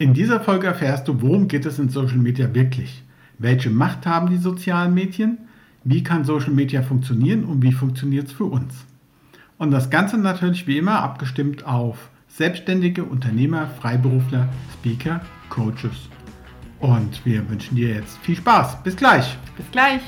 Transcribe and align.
In 0.00 0.14
dieser 0.14 0.40
Folge 0.40 0.66
erfährst 0.66 1.08
du, 1.08 1.20
worum 1.20 1.46
geht 1.46 1.66
es 1.66 1.78
in 1.78 1.90
Social 1.90 2.16
Media 2.16 2.54
wirklich? 2.54 3.02
Welche 3.36 3.68
Macht 3.68 4.06
haben 4.06 4.30
die 4.30 4.38
sozialen 4.38 4.94
Medien? 4.94 5.36
Wie 5.84 6.02
kann 6.02 6.24
Social 6.24 6.52
Media 6.52 6.80
funktionieren 6.80 7.44
und 7.44 7.62
wie 7.62 7.72
funktioniert 7.72 8.28
es 8.28 8.32
für 8.32 8.46
uns? 8.46 8.86
Und 9.58 9.72
das 9.72 9.90
Ganze 9.90 10.16
natürlich 10.16 10.66
wie 10.66 10.78
immer 10.78 11.02
abgestimmt 11.02 11.66
auf 11.66 12.08
Selbstständige, 12.28 13.04
Unternehmer, 13.04 13.66
Freiberufler, 13.78 14.48
Speaker, 14.72 15.20
Coaches. 15.50 16.08
Und 16.78 17.22
wir 17.26 17.46
wünschen 17.50 17.76
dir 17.76 17.96
jetzt 17.96 18.16
viel 18.20 18.36
Spaß. 18.36 18.82
Bis 18.82 18.96
gleich. 18.96 19.36
Bis 19.58 19.70
gleich. 19.70 20.00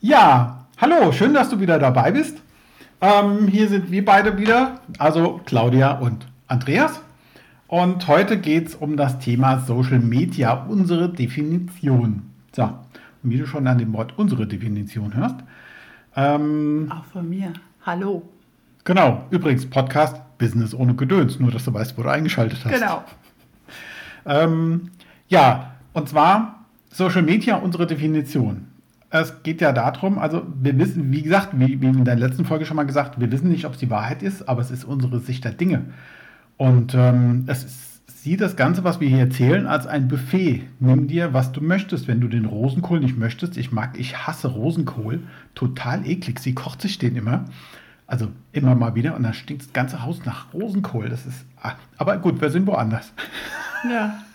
Ja, 0.00 0.66
hallo, 0.78 1.12
schön, 1.12 1.34
dass 1.34 1.48
du 1.50 1.60
wieder 1.60 1.78
dabei 1.78 2.10
bist. 2.10 2.42
Ähm, 3.00 3.46
hier 3.48 3.68
sind 3.68 3.90
wir 3.90 4.04
beide 4.04 4.38
wieder, 4.38 4.80
also 4.98 5.40
Claudia 5.44 5.92
und 5.98 6.26
Andreas. 6.46 7.00
Und 7.68 8.08
heute 8.08 8.38
geht 8.38 8.68
es 8.68 8.74
um 8.74 8.96
das 8.96 9.18
Thema 9.18 9.60
Social 9.60 9.98
Media, 9.98 10.64
unsere 10.68 11.10
Definition. 11.10 12.22
So, 12.52 12.62
und 12.62 13.30
wie 13.30 13.36
du 13.36 13.46
schon 13.46 13.66
an 13.66 13.78
dem 13.78 13.92
Wort 13.92 14.14
unsere 14.16 14.46
Definition 14.46 15.14
hörst. 15.14 15.36
Ähm, 16.14 16.90
Auch 16.90 17.04
von 17.12 17.28
mir. 17.28 17.52
Hallo. 17.84 18.22
Genau, 18.84 19.24
übrigens 19.30 19.68
Podcast 19.68 20.22
Business 20.38 20.74
ohne 20.74 20.94
Gedöns, 20.94 21.38
nur 21.38 21.50
dass 21.50 21.64
du 21.64 21.74
weißt, 21.74 21.98
wo 21.98 22.02
du 22.02 22.10
eingeschaltet 22.10 22.64
hast. 22.64 22.72
Genau. 22.72 23.04
ähm, 24.24 24.90
ja, 25.28 25.72
und 25.92 26.08
zwar 26.08 26.64
Social 26.90 27.22
Media, 27.22 27.56
unsere 27.56 27.86
Definition 27.86 28.68
es 29.20 29.42
geht 29.42 29.60
ja 29.60 29.72
darum, 29.72 30.18
also 30.18 30.42
wir 30.60 30.78
wissen, 30.78 31.12
wie 31.12 31.22
gesagt, 31.22 31.50
wie, 31.52 31.80
wie 31.80 31.86
in 31.86 32.04
der 32.04 32.16
letzten 32.16 32.44
Folge 32.44 32.66
schon 32.66 32.76
mal 32.76 32.86
gesagt, 32.86 33.20
wir 33.20 33.30
wissen 33.30 33.48
nicht, 33.48 33.64
ob 33.64 33.74
es 33.74 33.78
die 33.78 33.90
Wahrheit 33.90 34.22
ist, 34.22 34.48
aber 34.48 34.60
es 34.60 34.70
ist 34.70 34.84
unsere 34.84 35.20
Sicht 35.20 35.44
der 35.44 35.52
Dinge. 35.52 35.84
Und 36.56 36.94
ähm, 36.94 37.44
es 37.46 37.64
ist, 37.64 37.86
sieh 38.26 38.36
das 38.36 38.56
Ganze, 38.56 38.82
was 38.82 38.98
wir 38.98 39.08
hier 39.08 39.20
erzählen, 39.20 39.68
als 39.68 39.86
ein 39.86 40.08
Buffet. 40.08 40.64
Nimm 40.80 41.06
dir, 41.06 41.32
was 41.32 41.52
du 41.52 41.60
möchtest. 41.60 42.08
Wenn 42.08 42.20
du 42.20 42.26
den 42.26 42.44
Rosenkohl 42.44 42.98
nicht 42.98 43.16
möchtest, 43.16 43.56
ich 43.56 43.70
mag, 43.70 43.98
ich 43.98 44.26
hasse 44.26 44.48
Rosenkohl, 44.48 45.20
total 45.54 46.04
eklig. 46.04 46.40
Sie 46.40 46.52
kocht 46.52 46.82
sich 46.82 46.98
den 46.98 47.14
immer. 47.14 47.44
Also 48.08 48.28
immer 48.52 48.74
mal 48.74 48.96
wieder 48.96 49.14
und 49.14 49.22
dann 49.22 49.34
stinkt 49.34 49.62
das 49.62 49.72
ganze 49.72 50.02
Haus 50.02 50.24
nach 50.24 50.52
Rosenkohl. 50.52 51.08
Das 51.08 51.24
ist. 51.24 51.44
Ah, 51.62 51.74
aber 51.98 52.18
gut, 52.18 52.40
wir 52.40 52.50
sind 52.50 52.66
woanders. 52.66 53.12
Ja. 53.88 54.18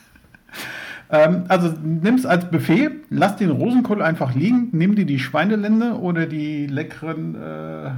Ähm, 1.11 1.43
also 1.49 1.73
nimm 1.83 2.15
es 2.15 2.25
als 2.25 2.49
Buffet, 2.49 2.91
lass 3.09 3.35
den 3.35 3.51
Rosenkohl 3.51 4.01
einfach 4.01 4.33
liegen, 4.33 4.69
nimm 4.71 4.95
dir 4.95 5.05
die 5.05 5.19
Schweinelende 5.19 5.99
oder 5.99 6.25
die 6.25 6.67
leckeren, 6.67 7.35
äh, 7.35 7.91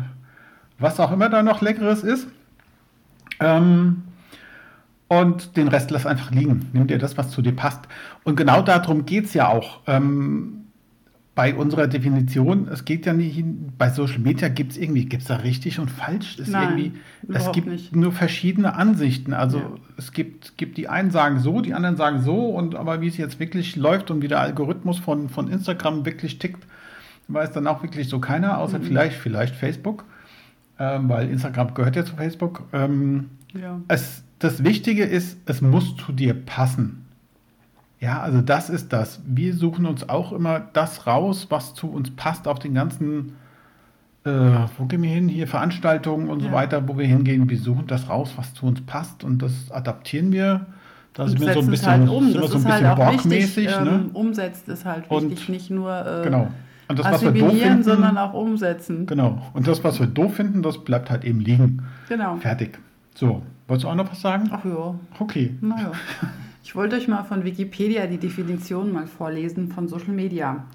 was 0.79 0.99
auch 0.99 1.11
immer 1.11 1.29
da 1.29 1.43
noch 1.43 1.61
leckeres 1.61 2.03
ist. 2.03 2.27
Ähm, 3.39 4.03
und 5.07 5.57
den 5.57 5.67
Rest 5.67 5.91
lass 5.91 6.07
einfach 6.07 6.31
liegen. 6.31 6.69
Nimm 6.73 6.87
dir 6.87 6.97
das, 6.97 7.17
was 7.17 7.29
zu 7.29 7.43
dir 7.43 7.55
passt. 7.55 7.81
Und 8.23 8.35
genau 8.35 8.63
darum 8.63 9.05
geht 9.05 9.25
es 9.25 9.35
ja 9.35 9.47
auch. 9.47 9.81
Ähm, 9.85 10.62
bei 11.35 11.55
unserer 11.55 11.87
Definition, 11.87 12.67
es 12.67 12.85
geht 12.85 13.07
ja 13.07 13.13
nicht, 13.13 13.43
bei 13.77 13.89
Social 13.89 14.19
Media 14.19 14.49
gibt 14.49 14.73
es 14.73 14.77
irgendwie, 14.77 15.05
gibt 15.05 15.23
es 15.23 15.27
da 15.27 15.37
richtig 15.37 15.79
und 15.79 15.89
falsch? 15.89 16.37
Es, 16.37 16.47
Nein, 16.49 16.77
irgendwie, 16.77 16.99
es 17.33 17.51
gibt 17.51 17.67
nicht. 17.67 17.95
nur 17.95 18.11
verschiedene 18.11 18.75
Ansichten. 18.75 19.33
Also 19.33 19.57
ja. 19.57 19.71
es 19.97 20.11
gibt, 20.11 20.57
gibt 20.57 20.77
die 20.77 20.89
einen 20.89 21.09
sagen 21.09 21.39
so, 21.39 21.61
die 21.61 21.73
anderen 21.73 21.97
sagen 21.97 22.21
so, 22.21 22.49
und 22.49 22.75
aber 22.75 23.01
wie 23.01 23.07
es 23.07 23.17
jetzt 23.17 23.39
wirklich 23.39 23.75
läuft 23.75 24.11
und 24.11 24.21
wie 24.21 24.27
der 24.27 24.41
Algorithmus 24.41 24.99
von, 24.99 25.27
von 25.27 25.47
Instagram 25.47 26.05
wirklich 26.05 26.37
tickt, 26.37 26.67
weiß 27.29 27.51
dann 27.51 27.65
auch 27.65 27.81
wirklich 27.81 28.09
so 28.09 28.19
keiner, 28.19 28.59
außer 28.59 28.77
mhm. 28.77 28.83
vielleicht, 28.83 29.17
vielleicht 29.17 29.55
Facebook, 29.55 30.05
ähm, 30.77 31.09
weil 31.09 31.29
Instagram 31.29 31.73
gehört 31.73 31.95
ja 31.95 32.05
zu 32.05 32.15
Facebook. 32.15 32.63
Ähm, 32.73 33.31
ja. 33.59 33.81
Es, 33.87 34.23
das 34.37 34.63
Wichtige 34.63 35.03
ist, 35.03 35.39
es 35.47 35.61
muss 35.61 35.95
zu 35.97 36.11
dir 36.11 36.35
passen. 36.35 37.02
Ja, 38.03 38.19
also 38.19 38.41
das 38.41 38.69
ist 38.69 38.91
das. 38.91 39.21
Wir 39.25 39.53
suchen 39.53 39.85
uns 39.85 40.09
auch 40.09 40.33
immer 40.33 40.59
das 40.73 41.07
raus, 41.07 41.47
was 41.49 41.73
zu 41.73 41.89
uns 41.89 42.13
passt 42.13 42.49
auf 42.49 42.59
den 42.59 42.73
ganzen, 42.73 43.37
äh, 44.25 44.29
wo 44.77 44.83
gehen 44.87 45.01
wir 45.01 45.09
hin? 45.09 45.29
Hier 45.29 45.47
Veranstaltungen 45.47 46.29
und 46.29 46.41
ja. 46.41 46.49
so 46.49 46.53
weiter, 46.53 46.85
wo 46.85 46.97
wir 46.97 47.05
hingehen. 47.05 47.49
Wir 47.49 47.57
suchen 47.57 47.87
das 47.87 48.09
raus, 48.09 48.33
was 48.35 48.53
zu 48.55 48.65
uns 48.65 48.81
passt 48.81 49.23
und 49.23 49.41
das 49.41 49.71
adaptieren 49.71 50.33
wir. 50.33 50.65
Das 51.13 51.29
ist 51.31 51.39
mir 51.39 51.53
so 51.53 51.61
ein 51.61 51.67
bisschen, 51.67 51.91
halt 51.91 52.09
um. 52.09 52.33
das 52.33 52.51
so 52.51 52.57
ein 52.57 52.63
bisschen 52.65 52.87
halt. 52.87 53.57
Ähm, 53.57 53.85
ne? 53.85 54.09
Umsetzt 54.11 54.67
ist 54.67 54.83
halt 54.83 55.09
wichtig, 55.09 55.47
und, 55.47 55.49
nicht 55.49 55.69
nur 55.69 56.05
äh, 56.05 56.23
genau. 56.25 56.49
und 56.89 56.99
das, 56.99 57.05
was 57.09 57.21
wir 57.21 57.31
doof 57.31 57.57
finden, 57.57 57.83
sondern 57.83 58.17
auch 58.17 58.33
umsetzen. 58.33 59.05
Genau. 59.05 59.41
Und 59.53 59.65
das, 59.65 59.81
was 59.85 60.01
wir 60.01 60.07
doof 60.07 60.35
finden, 60.35 60.61
das 60.61 60.83
bleibt 60.83 61.09
halt 61.09 61.23
eben 61.23 61.39
liegen. 61.39 61.83
Genau. 62.09 62.35
Fertig. 62.35 62.79
So, 63.15 63.43
wolltest 63.69 63.85
du 63.85 63.87
auch 63.87 63.95
noch 63.95 64.11
was 64.11 64.19
sagen? 64.19 64.49
Ach 64.51 64.65
ja. 64.65 64.93
Okay. 65.19 65.55
Naja. 65.61 65.93
Ich 66.63 66.75
wollte 66.75 66.95
euch 66.95 67.09
mal 67.09 67.23
von 67.23 67.43
Wikipedia 67.43 68.07
die 68.07 68.17
Definition 68.17 68.93
mal 68.93 69.05
vorlesen 69.05 69.67
von 69.67 69.89
Social 69.89 70.13
Media. 70.13 70.65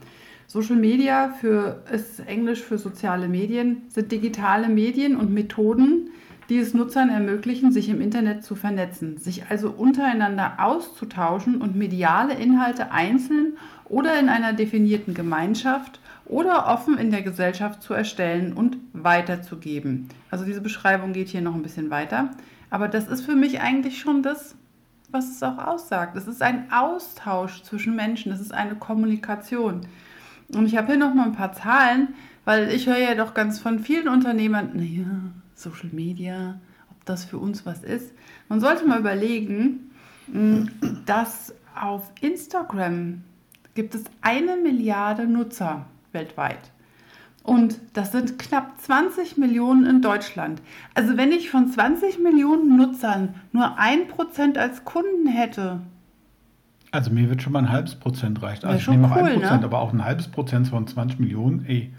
Social 0.46 0.76
Media 0.76 1.30
für, 1.30 1.82
ist 1.90 2.20
Englisch 2.20 2.62
für 2.62 2.76
soziale 2.76 3.26
Medien, 3.26 3.82
sind 3.88 4.12
digitale 4.12 4.68
Medien 4.68 5.16
und 5.16 5.32
Methoden, 5.32 6.10
die 6.50 6.58
es 6.58 6.74
Nutzern 6.74 7.08
ermöglichen, 7.08 7.72
sich 7.72 7.88
im 7.88 8.02
Internet 8.02 8.44
zu 8.44 8.54
vernetzen, 8.54 9.16
sich 9.16 9.46
also 9.48 9.70
untereinander 9.70 10.56
auszutauschen 10.58 11.60
und 11.60 11.74
mediale 11.74 12.34
Inhalte 12.34 12.92
einzeln 12.92 13.56
oder 13.86 14.18
in 14.20 14.28
einer 14.28 14.52
definierten 14.52 15.14
Gemeinschaft 15.14 16.00
oder 16.26 16.66
offen 16.66 16.98
in 16.98 17.10
der 17.10 17.22
Gesellschaft 17.22 17.82
zu 17.82 17.94
erstellen 17.94 18.52
und 18.52 18.76
weiterzugeben. 18.92 20.08
Also 20.30 20.44
diese 20.44 20.60
Beschreibung 20.60 21.14
geht 21.14 21.28
hier 21.28 21.40
noch 21.40 21.54
ein 21.54 21.62
bisschen 21.62 21.88
weiter. 21.88 22.30
Aber 22.68 22.88
das 22.88 23.08
ist 23.08 23.22
für 23.22 23.34
mich 23.34 23.60
eigentlich 23.62 23.98
schon 23.98 24.22
das, 24.22 24.54
was 25.10 25.30
es 25.30 25.42
auch 25.42 25.58
aussagt. 25.58 26.16
Es 26.16 26.26
ist 26.26 26.42
ein 26.42 26.70
Austausch 26.72 27.62
zwischen 27.62 27.96
Menschen, 27.96 28.32
es 28.32 28.40
ist 28.40 28.52
eine 28.52 28.74
Kommunikation. 28.74 29.86
Und 30.54 30.66
ich 30.66 30.76
habe 30.76 30.88
hier 30.88 30.96
noch 30.96 31.14
mal 31.14 31.26
ein 31.26 31.32
paar 31.32 31.52
Zahlen, 31.52 32.14
weil 32.44 32.70
ich 32.70 32.86
höre 32.86 32.98
ja 32.98 33.14
doch 33.14 33.34
ganz 33.34 33.58
von 33.58 33.78
vielen 33.78 34.08
Unternehmern, 34.08 34.70
naja, 34.74 35.06
Social 35.54 35.90
Media, 35.92 36.60
ob 36.90 37.04
das 37.04 37.24
für 37.24 37.38
uns 37.38 37.66
was 37.66 37.82
ist. 37.82 38.12
Man 38.48 38.60
sollte 38.60 38.86
mal 38.86 39.00
überlegen, 39.00 39.90
hm, 40.32 40.70
dass 41.04 41.54
auf 41.74 42.10
Instagram 42.20 43.22
gibt 43.74 43.94
es 43.94 44.04
eine 44.22 44.56
Milliarde 44.56 45.26
Nutzer 45.26 45.86
weltweit. 46.12 46.70
Und 47.42 47.78
das 47.94 48.12
sind 48.12 48.38
knapp 48.38 48.78
20 48.80 49.38
Millionen 49.38 49.86
in 49.86 50.02
Deutschland. 50.02 50.60
Also 50.94 51.16
wenn 51.16 51.32
ich 51.32 51.50
von 51.50 51.68
20 51.68 52.18
Millionen 52.18 52.76
Nutzern 52.76 53.34
nur 53.52 53.78
ein 53.78 54.06
Prozent 54.08 54.58
als 54.58 54.84
Kunden 54.84 55.26
hätte. 55.26 55.80
Also 56.90 57.10
mir 57.10 57.30
wird 57.30 57.42
schon 57.42 57.52
mal 57.52 57.60
ein 57.60 57.72
halbes 57.72 57.94
Prozent 57.94 58.42
reichen. 58.42 58.66
Also 58.66 58.78
ich 58.78 58.88
nehme 58.88 59.06
auch 59.06 59.16
cool, 59.16 59.28
ein 59.28 59.40
Prozent, 59.40 59.60
ne? 59.60 59.66
aber 59.66 59.78
auch 59.80 59.92
ein 59.92 60.04
halbes 60.04 60.28
Prozent 60.28 60.68
von 60.68 60.86
20 60.86 61.18
Millionen, 61.20 61.64
ey. 61.66 61.92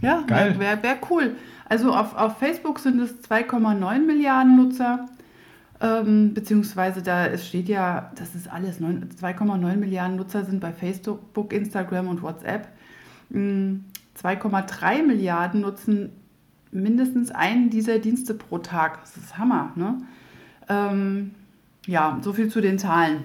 Ja, 0.00 0.22
wäre 0.26 0.58
wär, 0.58 0.82
wär 0.82 0.96
cool. 1.10 1.34
Also 1.68 1.92
auf, 1.94 2.14
auf 2.14 2.38
Facebook 2.38 2.78
sind 2.78 3.00
es 3.00 3.22
2,9 3.28 4.06
Milliarden 4.06 4.56
Nutzer. 4.56 5.06
Ähm, 5.80 6.34
beziehungsweise 6.34 7.02
da 7.02 7.26
es 7.26 7.46
steht 7.46 7.68
ja, 7.68 8.10
das 8.16 8.34
ist 8.34 8.50
alles, 8.50 8.80
2,9 8.80 9.76
Milliarden 9.76 10.16
Nutzer 10.16 10.44
sind 10.44 10.60
bei 10.60 10.72
Facebook, 10.72 11.52
Instagram 11.52 12.08
und 12.08 12.22
WhatsApp. 12.22 12.68
Mhm. 14.22 14.28
2,3 14.28 15.02
Milliarden 15.02 15.60
nutzen 15.60 16.12
mindestens 16.70 17.30
einen 17.30 17.70
dieser 17.70 17.98
Dienste 17.98 18.34
pro 18.34 18.58
Tag. 18.58 19.00
Das 19.00 19.16
ist 19.16 19.38
Hammer. 19.38 19.72
Ne? 19.74 19.98
Ähm, 20.68 21.32
ja, 21.86 22.18
so 22.22 22.32
viel 22.32 22.48
zu 22.48 22.60
den 22.60 22.78
Zahlen. 22.78 23.24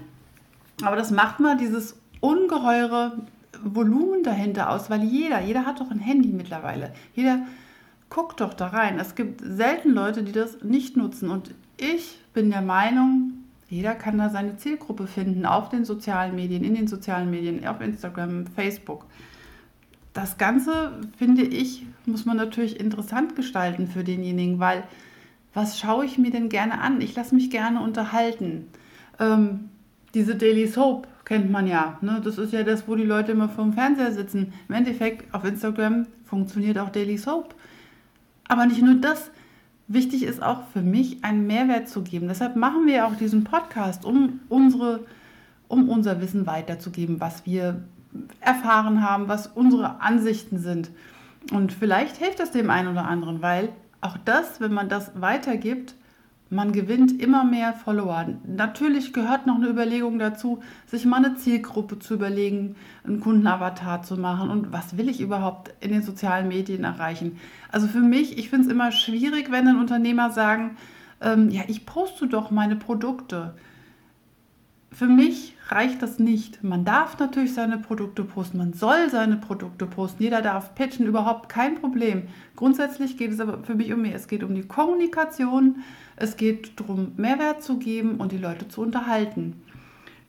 Aber 0.84 0.96
das 0.96 1.12
macht 1.12 1.40
mal 1.40 1.58
dieses 1.58 1.98
ungeheure 2.20 3.18
Volumen 3.64 4.24
dahinter 4.24 4.70
aus, 4.70 4.90
weil 4.90 5.04
jeder, 5.04 5.42
jeder 5.42 5.66
hat 5.66 5.80
doch 5.80 5.92
ein 5.92 6.00
Handy 6.00 6.30
mittlerweile. 6.30 6.94
Jeder 7.16 7.40
guckt 8.10 8.42
doch 8.42 8.54
da 8.54 8.68
rein. 8.68 9.00
Es 9.00 9.16
gibt 9.16 9.42
selten 9.44 9.92
Leute, 9.92 10.24
die 10.24 10.32
das 10.32 10.64
nicht 10.64 10.98
nutzen. 10.98 11.30
Und 11.30 11.54
ich 11.78 12.20
bin 12.34 12.50
der 12.50 12.62
Meinung, 12.62 13.34
jeder 13.70 13.96
kann 13.96 14.18
da 14.18 14.30
seine 14.30 14.58
Zielgruppe 14.58 15.08
finden 15.08 15.46
auf 15.46 15.70
den 15.70 15.86
sozialen 15.86 16.36
Medien, 16.36 16.64
in 16.64 16.76
den 16.76 16.88
sozialen 16.88 17.30
Medien, 17.30 17.66
auf 17.68 17.82
Instagram, 17.82 18.48
Facebook 18.48 19.06
das 20.14 20.38
Ganze, 20.38 20.94
finde 21.18 21.42
ich, 21.44 21.86
muss 22.06 22.26
man 22.26 22.38
natürlich 22.38 22.80
interessant 22.80 23.36
gestalten 23.36 23.88
für 23.88 24.04
denjenigen, 24.04 24.60
weil 24.60 24.84
was 25.54 25.80
schaue 25.80 26.06
ich 26.06 26.18
mir 26.18 26.32
denn 26.32 26.50
gerne 26.50 26.80
an? 26.80 27.02
Ich 27.02 27.16
lasse 27.16 27.36
mich 27.36 27.50
gerne 27.50 27.82
unterhalten. 27.82 28.68
Ähm, 29.20 29.70
diese 30.14 30.36
Daily 30.36 30.68
Soap 30.68 31.08
kennt 31.26 31.52
man 31.52 31.68
ja. 31.68 31.98
Ne? 32.02 32.22
Das 32.24 32.38
ist 32.38 32.54
ja 32.54 32.64
das, 32.64 32.88
wo 32.88 32.96
die 32.96 33.04
Leute 33.04 33.32
immer 33.32 33.50
vorm 33.50 33.74
Fernseher 33.74 34.12
sitzen. 34.12 34.54
Im 34.68 34.76
Endeffekt 34.76 35.34
auf 35.34 35.44
Instagram 35.44 36.08
funktioniert 36.26 36.78
auch 36.78 36.90
Daily 36.90 37.18
Soap. 37.18 37.56
Aber 38.48 38.66
nicht 38.66 38.82
nur 38.82 38.96
das. 38.96 39.32
Wichtig 39.88 40.24
ist 40.24 40.42
auch 40.42 40.68
für 40.72 40.82
mich, 40.82 41.24
einen 41.24 41.46
Mehrwert 41.46 41.90
zu 41.90 42.02
geben. 42.02 42.28
Deshalb 42.28 42.56
machen 42.56 42.86
wir 42.88 43.06
auch 43.06 43.16
diesen 43.16 43.44
Podcast, 43.44 44.06
um, 44.06 44.40
unsere, 44.50 45.02
um 45.68 45.90
unser 45.90 46.22
Wissen 46.22 46.48
weiterzugeben, 46.48 47.20
was 47.20 47.46
wir 47.46 47.84
erfahren 48.40 49.08
haben, 49.08 49.28
was 49.28 49.48
unsere 49.48 50.02
Ansichten 50.02 50.60
sind. 50.60 50.92
Und 51.52 51.74
vielleicht 51.74 52.18
hilft 52.18 52.40
das 52.40 52.52
dem 52.52 52.70
einen 52.70 52.90
oder 52.90 53.06
anderen, 53.06 53.42
weil 53.42 53.70
auch 54.02 54.18
das, 54.24 54.62
wenn 54.62 54.74
man 54.74 54.90
das 54.90 55.12
weitergibt, 55.16 55.96
man 56.54 56.72
gewinnt 56.72 57.20
immer 57.20 57.44
mehr 57.44 57.74
Follower. 57.74 58.28
Natürlich 58.46 59.12
gehört 59.12 59.48
noch 59.48 59.56
eine 59.56 59.68
Überlegung 59.68 60.20
dazu, 60.20 60.62
sich 60.86 61.06
mal 61.06 61.26
eine 61.26 61.36
Zielgruppe 61.36 61.98
zu 62.00 62.14
überlegen, 62.14 62.76
einen 63.04 63.20
Kundenavatar 63.20 64.04
zu 64.04 64.18
machen 64.18 64.52
und 64.52 64.72
was 64.72 64.96
will 64.96 65.10
ich 65.10 65.20
überhaupt 65.20 65.74
in 65.80 65.92
den 65.92 66.04
sozialen 66.04 66.48
Medien 66.48 66.84
erreichen. 66.84 67.40
Also 67.72 67.88
für 67.88 68.02
mich, 68.02 68.38
ich 68.38 68.50
finde 68.50 68.68
es 68.68 68.72
immer 68.72 68.92
schwierig, 68.92 69.52
wenn 69.52 69.68
ein 69.68 69.80
Unternehmer 69.80 70.30
sagen, 70.30 70.78
ähm, 71.22 71.50
ja, 71.50 71.64
ich 71.68 71.86
poste 71.86 72.28
doch 72.28 72.52
meine 72.52 72.76
Produkte. 72.76 73.56
Für 74.94 75.08
mich 75.08 75.56
reicht 75.70 76.02
das 76.04 76.20
nicht. 76.20 76.64
Man 76.64 76.86
darf 76.86 77.18
natürlich 77.18 77.54
seine 77.54 77.78
Produkte 77.80 78.24
posten, 78.24 78.60
man 78.60 78.74
soll 78.74 79.10
seine 79.10 79.38
Produkte 79.38 79.88
posten, 79.88 80.22
jeder 80.22 80.42
darf 80.42 80.76
pitchen, 80.76 81.08
überhaupt 81.08 81.50
kein 81.50 81.76
Problem. 81.76 82.24
Grundsätzlich 82.56 83.18
geht 83.18 83.32
es 83.32 83.40
aber 83.40 83.64
für 83.64 83.74
mich 83.74 83.92
um 83.92 84.04
mehr. 84.04 84.16
Es 84.16 84.28
geht 84.28 84.44
um 84.44 84.54
die 84.54 84.64
Kommunikation, 84.64 85.78
es 86.16 86.38
geht 86.38 86.80
darum, 86.80 87.14
Mehrwert 87.18 87.64
zu 87.64 87.80
geben 87.80 88.18
und 88.18 88.32
die 88.32 88.38
Leute 88.38 88.68
zu 88.68 88.82
unterhalten. 88.82 89.62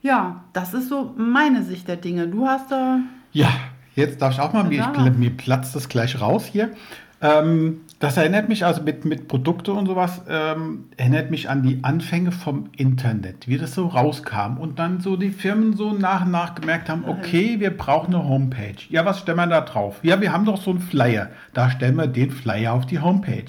Ja, 0.01 0.43
das 0.53 0.73
ist 0.73 0.89
so 0.89 1.13
meine 1.15 1.63
Sicht 1.63 1.87
der 1.87 1.97
Dinge. 1.97 2.27
Du 2.27 2.47
hast 2.47 2.71
da. 2.71 2.99
Ja, 3.33 3.49
jetzt 3.95 4.21
darf 4.21 4.33
ich 4.33 4.39
auch 4.39 4.53
mal, 4.53 4.63
mir, 4.63 4.91
mir 5.17 5.31
platzt 5.31 5.75
das 5.75 5.89
gleich 5.89 6.19
raus 6.19 6.45
hier. 6.45 6.71
Ähm, 7.21 7.81
das 7.99 8.17
erinnert 8.17 8.49
mich 8.49 8.65
also 8.65 8.81
mit, 8.81 9.05
mit 9.05 9.27
Produkte 9.27 9.71
und 9.71 9.85
sowas, 9.85 10.21
ähm, 10.27 10.85
erinnert 10.97 11.31
mich 11.31 11.49
an 11.49 11.63
die 11.63 11.83
Anfänge 11.83 12.31
vom 12.31 12.69
Internet, 12.75 13.47
wie 13.47 13.57
das 13.57 13.73
so 13.73 13.87
rauskam 13.87 14.57
und 14.57 14.79
dann 14.79 14.99
so 14.99 15.15
die 15.15 15.31
Firmen 15.31 15.75
so 15.77 15.93
nach 15.93 16.25
und 16.25 16.31
nach 16.31 16.55
gemerkt 16.55 16.89
haben, 16.89 17.05
okay, 17.05 17.59
wir 17.59 17.75
brauchen 17.75 18.13
eine 18.13 18.27
Homepage. 18.27 18.75
Ja, 18.89 19.05
was 19.05 19.19
stellen 19.19 19.37
wir 19.37 19.47
da 19.47 19.61
drauf? 19.61 19.99
Ja, 20.03 20.19
wir 20.19 20.33
haben 20.33 20.45
doch 20.45 20.61
so 20.61 20.71
einen 20.71 20.81
Flyer. 20.81 21.29
Da 21.53 21.69
stellen 21.69 21.95
wir 21.95 22.07
den 22.07 22.31
Flyer 22.31 22.73
auf 22.73 22.85
die 22.85 22.99
Homepage. 22.99 23.45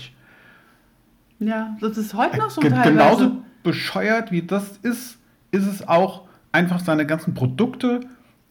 Ja, 1.38 1.76
das 1.80 1.98
ist 1.98 2.14
heute 2.14 2.38
noch 2.38 2.50
so 2.50 2.60
Ge 2.60 2.70
teilweise. 2.70 2.92
Genauso 2.92 3.32
bescheuert 3.62 4.30
wie 4.30 4.42
das 4.42 4.78
ist, 4.78 5.18
ist 5.50 5.66
es 5.66 5.86
auch, 5.86 6.22
einfach 6.52 6.80
seine 6.80 7.04
ganzen 7.04 7.34
Produkte 7.34 8.00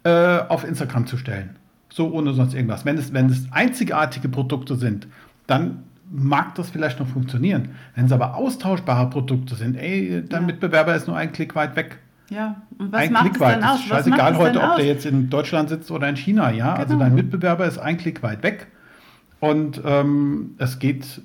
äh, 0.04 0.40
auf 0.50 0.64
Instagram 0.64 1.08
zu 1.08 1.18
stellen. 1.18 1.56
So 1.90 2.12
ohne 2.12 2.34
sonst 2.34 2.54
irgendwas. 2.54 2.86
Wenn 2.86 2.98
es, 2.98 3.14
wenn 3.14 3.28
es 3.30 3.48
einzigartige 3.52 4.30
Produkte 4.30 4.76
sind, 4.76 5.08
dann 5.48 5.84
mag 6.12 6.56
das 6.56 6.70
vielleicht 6.70 7.00
noch 7.00 7.08
funktionieren. 7.08 7.70
Wenn 7.96 8.06
es 8.06 8.12
aber 8.12 8.36
austauschbare 8.36 9.10
Produkte 9.10 9.56
sind, 9.56 9.76
ey, 9.76 10.24
dein 10.28 10.42
ja. 10.42 10.48
Mitbewerber 10.48 10.96
ist 10.96 11.08
nur 11.08 11.18
ein 11.18 11.32
Klick 11.32 11.56
weit 11.56 11.76
weg. 11.76 12.00
Ja, 12.30 12.62
und 12.78 12.92
was 12.92 13.02
ein 13.02 13.14
macht 13.14 13.26
Klick 13.26 13.40
weit. 13.40 13.62
Das 13.62 13.80
ist 13.80 13.86
scheißegal 13.86 14.38
heute, 14.38 14.60
ob 14.60 14.70
aus? 14.72 14.76
der 14.78 14.86
jetzt 14.86 15.06
in 15.06 15.30
Deutschland 15.30 15.70
sitzt 15.70 15.92
oder 15.92 16.10
in 16.10 16.16
China, 16.16 16.52
ja. 16.52 16.74
Also 16.74 16.94
genau. 16.94 17.04
Also 17.04 17.16
dein 17.16 17.16
Mitbewerber 17.16 17.66
ist 17.66 17.78
ein 17.78 17.98
Klick 17.98 18.24
weit 18.24 18.44
weg. 18.44 18.68
Und 19.40 19.82
ähm, 19.86 20.56
es 20.58 20.80
geht 20.80 21.22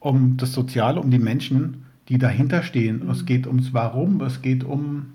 um 0.00 0.36
das 0.36 0.52
Soziale, 0.52 1.00
um 1.00 1.10
die 1.10 1.18
Menschen, 1.18 1.86
die 2.08 2.18
dahinter 2.18 2.62
stehen. 2.62 3.04
Mhm. 3.04 3.10
Es 3.10 3.26
geht 3.26 3.46
ums 3.46 3.72
Warum, 3.72 4.20
es 4.22 4.42
geht 4.42 4.64
um. 4.64 5.14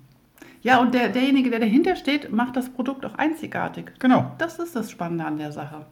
Ja, 0.62 0.80
und 0.80 0.94
der, 0.94 1.10
derjenige, 1.10 1.50
der 1.50 1.60
dahinter 1.60 1.96
steht, 1.96 2.32
macht 2.32 2.56
das 2.56 2.70
Produkt 2.70 3.06
auch 3.06 3.16
einzigartig. 3.16 3.92
Genau. 4.00 4.32
Das 4.38 4.58
ist 4.58 4.76
das 4.76 4.90
Spannende 4.90 5.26
an 5.26 5.38
der 5.38 5.52
Sache. 5.52 5.86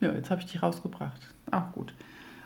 Ja, 0.00 0.12
jetzt 0.12 0.30
habe 0.30 0.40
ich 0.40 0.46
dich 0.46 0.62
rausgebracht. 0.62 1.20
Auch 1.50 1.72
gut. 1.72 1.92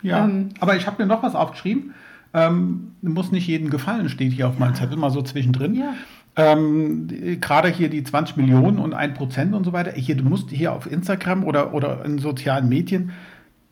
Ja, 0.03 0.25
ähm, 0.25 0.51
aber 0.61 0.77
ich 0.77 0.87
habe 0.87 1.03
mir 1.03 1.07
noch 1.07 1.23
was 1.23 1.35
aufgeschrieben. 1.35 1.95
Ähm, 2.35 2.93
muss 3.03 3.31
nicht 3.31 3.47
jedem 3.47 3.71
gefallen, 3.71 4.09
steht 4.09 4.33
hier 4.33 4.49
auf 4.49 4.59
meinem 4.59 4.75
Zettel 4.75 4.97
mal 4.97 5.11
so 5.11 5.23
zwischendrin. 5.23 5.75
Ja. 5.75 5.95
Ähm, 6.35 7.09
Gerade 7.41 7.69
hier 7.69 7.91
die 7.91 8.03
20 8.03 8.37
Millionen 8.37 8.79
und 8.79 8.95
1 8.95 9.17
Prozent 9.19 9.55
und 9.55 9.65
so 9.65 9.73
weiter. 9.73 9.93
Hier, 9.93 10.17
du 10.17 10.25
musst 10.25 10.51
hier 10.51 10.73
auf 10.73 10.91
Instagram 10.91 11.45
oder, 11.45 11.75
oder 11.75 12.05
in 12.05 12.19
sozialen 12.19 12.69
Medien, 12.71 13.13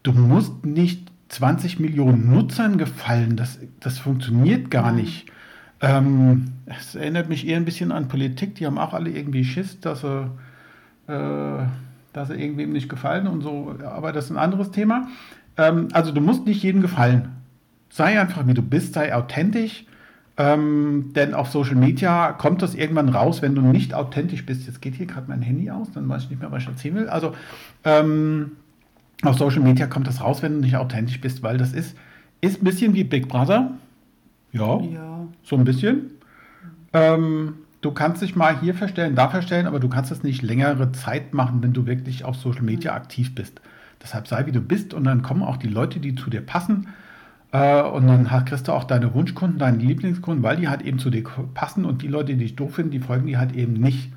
du 0.03 0.13
musst 0.13 0.67
nicht 0.67 1.11
20 1.31 1.81
Millionen 1.81 2.31
Nutzern 2.31 2.77
gefallen. 2.77 3.37
Das, 3.37 3.59
das 3.81 3.99
funktioniert 3.99 4.71
gar 4.71 4.93
nicht. 4.93 5.27
Ähm, 5.81 6.53
es 6.67 6.95
erinnert 6.95 7.31
mich 7.31 7.47
eher 7.47 7.57
ein 7.57 7.65
bisschen 7.65 7.93
an 7.93 8.09
Politik. 8.09 8.57
Die 8.57 8.67
haben 8.67 8.79
auch 8.79 8.93
alle 8.93 9.11
irgendwie 9.11 9.45
Schiss, 9.45 9.81
dass 9.81 10.03
sie, 10.03 10.31
äh, 11.07 11.65
dass 12.13 12.29
sie 12.29 12.35
irgendwem 12.35 12.73
nicht 12.73 12.89
gefallen 12.89 13.27
und 13.27 13.43
so. 13.43 13.75
Aber 13.85 14.13
das 14.13 14.27
ist 14.27 14.31
ein 14.31 14.39
anderes 14.39 14.71
Thema. 14.71 15.09
Ähm, 15.57 15.89
also 15.93 16.13
du 16.13 16.21
musst 16.21 16.47
nicht 16.47 16.63
jedem 16.63 16.83
gefallen. 16.83 17.37
Sei 17.89 18.21
einfach 18.21 18.47
wie 18.47 18.55
du 18.55 18.63
bist, 18.63 18.95
sei 18.95 19.15
authentisch. 19.15 19.85
Ähm, 20.37 21.13
denn 21.15 21.35
auf 21.35 21.51
Social 21.51 21.75
Media 21.75 22.33
kommt 22.33 22.63
das 22.63 22.75
irgendwann 22.75 23.11
raus, 23.11 23.43
wenn 23.43 23.55
du 23.55 23.61
nicht 23.61 23.93
authentisch 23.93 24.47
bist. 24.47 24.67
Jetzt 24.67 24.81
geht 24.81 24.95
hier 24.95 25.07
gerade 25.07 25.27
mein 25.29 25.43
Handy 25.43 25.71
aus, 25.71 25.89
dann 25.93 26.09
weiß 26.09 26.25
ich 26.25 26.31
nicht 26.31 26.41
mehr, 26.41 26.51
was 26.51 26.63
ich 26.63 26.69
erzählen 26.69 26.95
will. 26.95 27.09
Also 27.09 27.35
ähm, 27.85 28.53
auf 29.23 29.37
Social 29.37 29.61
Media 29.61 29.87
kommt 29.87 30.07
das 30.07 30.23
raus, 30.23 30.43
wenn 30.43 30.55
du 30.55 30.61
nicht 30.61 30.77
authentisch 30.77 31.21
bist, 31.21 31.43
weil 31.43 31.59
das 31.59 31.73
ist, 31.73 31.95
ist 32.41 32.63
ein 32.63 32.65
bisschen 32.65 32.95
wie 32.95 33.05
Big 33.05 33.29
Brother. 33.29 33.73
Ja, 34.53 34.81
ja. 34.81 35.27
so 35.43 35.57
ein 35.57 35.65
bisschen. 35.65 36.13
Ähm, 36.93 37.55
du 37.81 37.93
kannst 37.93 38.23
dich 38.23 38.37
mal 38.37 38.61
hier 38.61 38.75
verstellen, 38.75 39.15
da 39.15 39.29
verstellen, 39.29 39.67
aber 39.67 39.81
du 39.81 39.89
kannst 39.89 40.11
es 40.11 40.23
nicht 40.23 40.43
längere 40.43 40.93
Zeit 40.93 41.35
machen, 41.35 41.63
wenn 41.63 41.73
du 41.73 41.87
wirklich 41.87 42.25
auf 42.25 42.37
Social 42.37 42.63
Media 42.63 42.95
aktiv 42.95 43.35
bist. 43.35 43.61
Deshalb 44.03 44.29
sei 44.29 44.47
wie 44.47 44.53
du 44.53 44.61
bist 44.61 44.95
und 44.95 45.05
dann 45.05 45.23
kommen 45.23 45.43
auch 45.43 45.57
die 45.57 45.69
Leute, 45.69 46.01
die 46.01 46.15
zu 46.15 46.31
dir 46.31 46.41
passen. 46.41 46.89
Äh, 47.53 47.83
und 47.83 48.07
dann 48.07 48.27
kriegst 48.45 48.69
du 48.69 48.73
auch 48.73 48.85
deine 48.85 49.13
Wunschkunden, 49.15 49.59
deine 49.59 49.79
Lieblingskunden, 49.79 50.43
weil 50.43 50.57
die 50.57 50.69
halt 50.69 50.83
eben 50.83 50.99
zu 50.99 51.11
dir 51.11 51.25
passen 51.55 51.85
und 51.85 52.03
die 52.03 52.09
Leute, 52.09 52.33
die 52.33 52.39
dich 52.39 52.57
doof 52.57 52.75
finden, 52.75 52.93
die 52.93 53.01
folgen 53.01 53.27
dir 53.27 53.39
halt 53.39 53.55
eben 53.55 53.75
nicht. 53.75 54.13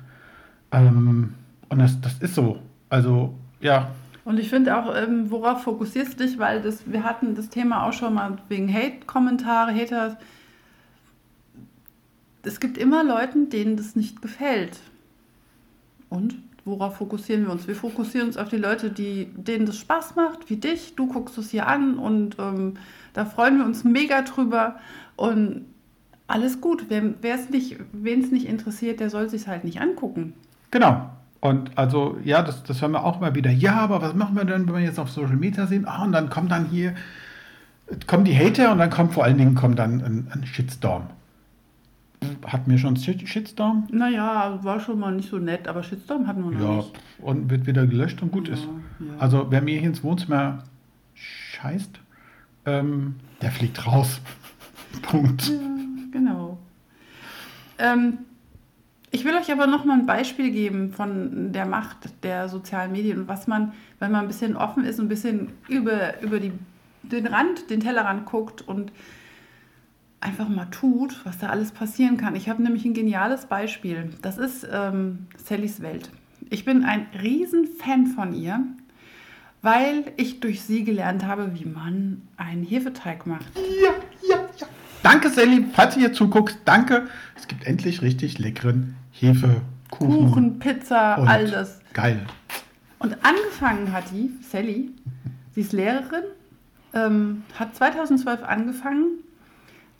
Ähm, 0.72 1.34
und 1.68 1.78
das, 1.78 2.00
das 2.00 2.18
ist 2.18 2.34
so. 2.34 2.60
Also, 2.88 3.34
ja, 3.60 3.90
und 4.24 4.40
ich 4.40 4.48
finde 4.48 4.76
auch, 4.76 4.94
ähm, 4.96 5.30
worauf 5.30 5.62
fokussierst 5.62 6.18
du 6.18 6.24
dich, 6.24 6.38
weil 6.38 6.62
das, 6.62 6.90
wir 6.90 7.04
hatten 7.04 7.34
das 7.34 7.50
Thema 7.50 7.86
auch 7.86 7.92
schon 7.92 8.14
mal 8.14 8.38
wegen 8.48 8.72
Hate-Kommentare, 8.72 9.74
Haters. 9.74 10.16
Es 12.44 12.60
gibt 12.60 12.78
immer 12.78 13.02
Leute, 13.04 13.46
denen 13.46 13.76
das 13.76 13.96
nicht 13.96 14.22
gefällt. 14.22 14.78
Und 16.08 16.36
worauf 16.64 16.96
fokussieren 16.96 17.44
wir 17.44 17.52
uns? 17.52 17.66
Wir 17.66 17.74
fokussieren 17.74 18.28
uns 18.28 18.36
auf 18.36 18.48
die 18.48 18.56
Leute, 18.56 18.90
die, 18.90 19.26
denen 19.36 19.66
das 19.66 19.78
Spaß 19.78 20.16
macht, 20.16 20.50
wie 20.50 20.56
dich. 20.56 20.94
Du 20.96 21.06
guckst 21.06 21.36
es 21.38 21.50
hier 21.50 21.66
an 21.66 21.98
und 21.98 22.36
ähm, 22.38 22.74
da 23.12 23.24
freuen 23.24 23.58
wir 23.58 23.64
uns 23.64 23.84
mega 23.84 24.22
drüber. 24.22 24.76
Und 25.16 25.64
alles 26.26 26.60
gut. 26.60 26.86
Wer 26.88 27.34
es 27.34 27.50
nicht, 27.50 27.76
wen 27.92 28.22
es 28.22 28.30
nicht 28.30 28.46
interessiert, 28.46 29.00
der 29.00 29.10
soll 29.10 29.28
sich 29.28 29.46
halt 29.46 29.64
nicht 29.64 29.80
angucken. 29.80 30.34
Genau. 30.70 31.10
Und 31.40 31.76
also, 31.76 32.16
ja, 32.24 32.42
das, 32.42 32.62
das 32.62 32.80
hören 32.80 32.92
wir 32.92 33.04
auch 33.04 33.20
mal 33.20 33.34
wieder. 33.34 33.50
Ja, 33.50 33.76
aber 33.76 34.00
was 34.00 34.14
machen 34.14 34.34
wir 34.34 34.44
denn, 34.44 34.66
wenn 34.66 34.74
wir 34.74 34.80
jetzt 34.80 34.98
auf 34.98 35.10
Social 35.10 35.36
Media 35.36 35.66
sehen? 35.66 35.84
Ah, 35.86 36.04
und 36.04 36.12
dann 36.12 36.30
kommt 36.30 36.50
dann 36.50 36.66
hier, 36.66 36.94
kommen 38.06 38.24
die 38.24 38.34
Hater 38.34 38.72
und 38.72 38.78
dann 38.78 38.88
kommt 38.88 39.12
vor 39.12 39.24
allen 39.24 39.36
Dingen 39.36 39.54
kommt 39.54 39.78
dann 39.78 40.00
ein, 40.00 40.28
ein 40.32 40.46
Shitstorm. 40.46 41.08
Hatten 42.46 42.70
wir 42.70 42.78
schon 42.78 42.96
Shitstorm? 42.96 43.88
Naja, 43.90 44.58
war 44.62 44.80
schon 44.80 44.98
mal 44.98 45.12
nicht 45.12 45.30
so 45.30 45.38
nett, 45.38 45.68
aber 45.68 45.82
Shitstorm 45.82 46.26
hatten 46.26 46.44
wir 46.44 46.58
noch 46.58 46.68
ja, 46.68 46.76
nicht. 46.76 46.92
und 47.18 47.50
wird 47.50 47.66
wieder 47.66 47.86
gelöscht 47.86 48.22
und 48.22 48.32
gut 48.32 48.48
ja, 48.48 48.54
ist. 48.54 48.68
Ja. 49.00 49.06
Also, 49.18 49.46
wer 49.50 49.62
mir 49.62 49.78
hier 49.78 49.88
ins 49.88 50.02
Wohnzimmer 50.04 50.64
scheißt, 51.14 52.00
ähm, 52.66 53.16
der 53.40 53.50
fliegt 53.50 53.86
raus. 53.86 54.20
Punkt. 55.02 55.48
Ja, 55.48 55.60
genau. 56.12 56.58
Ähm, 57.78 58.18
ich 59.10 59.24
will 59.24 59.34
euch 59.36 59.52
aber 59.52 59.68
noch 59.68 59.84
mal 59.84 59.98
ein 59.98 60.06
Beispiel 60.06 60.50
geben 60.50 60.92
von 60.92 61.52
der 61.52 61.66
Macht 61.66 62.24
der 62.24 62.48
sozialen 62.48 62.90
Medien 62.90 63.18
und 63.20 63.28
was 63.28 63.46
man, 63.46 63.72
wenn 64.00 64.10
man 64.10 64.22
ein 64.22 64.26
bisschen 64.26 64.56
offen 64.56 64.84
ist 64.84 64.98
und 64.98 65.06
ein 65.06 65.08
bisschen 65.08 65.52
über, 65.68 66.20
über 66.20 66.40
die, 66.40 66.52
den 67.02 67.26
Rand, 67.28 67.70
den 67.70 67.78
Tellerrand 67.78 68.26
guckt 68.26 68.62
und 68.62 68.90
einfach 70.24 70.48
mal 70.48 70.66
tut, 70.66 71.24
was 71.24 71.38
da 71.38 71.48
alles 71.48 71.70
passieren 71.70 72.16
kann. 72.16 72.34
Ich 72.34 72.48
habe 72.48 72.62
nämlich 72.62 72.84
ein 72.84 72.94
geniales 72.94 73.46
Beispiel. 73.46 74.10
Das 74.22 74.38
ist 74.38 74.66
ähm, 74.70 75.26
Sallys 75.36 75.82
Welt. 75.82 76.10
Ich 76.50 76.64
bin 76.64 76.84
ein 76.84 77.06
Riesenfan 77.20 78.06
von 78.06 78.34
ihr, 78.34 78.60
weil 79.62 80.12
ich 80.16 80.40
durch 80.40 80.62
sie 80.62 80.84
gelernt 80.84 81.26
habe, 81.26 81.54
wie 81.54 81.66
man 81.66 82.22
einen 82.36 82.64
Hefeteig 82.64 83.26
macht. 83.26 83.46
Ja, 83.54 83.92
ja, 84.28 84.48
ja. 84.58 84.66
Danke, 85.02 85.28
Sally, 85.28 85.66
falls 85.72 85.96
ihr 85.96 86.12
zuguckt. 86.12 86.58
Danke. 86.64 87.08
Es 87.36 87.46
gibt 87.46 87.66
endlich 87.66 88.00
richtig 88.00 88.38
leckeren 88.38 88.96
Hefe, 89.10 89.60
Kuchen, 89.90 90.58
Pizza, 90.58 91.16
alles. 91.16 91.80
Geil. 91.92 92.20
Und 92.98 93.18
angefangen 93.22 93.92
hat 93.92 94.04
die, 94.10 94.30
Sally, 94.42 94.90
sie 95.54 95.60
ist 95.60 95.72
Lehrerin, 95.72 96.24
ähm, 96.94 97.42
hat 97.58 97.76
2012 97.76 98.42
angefangen 98.42 99.23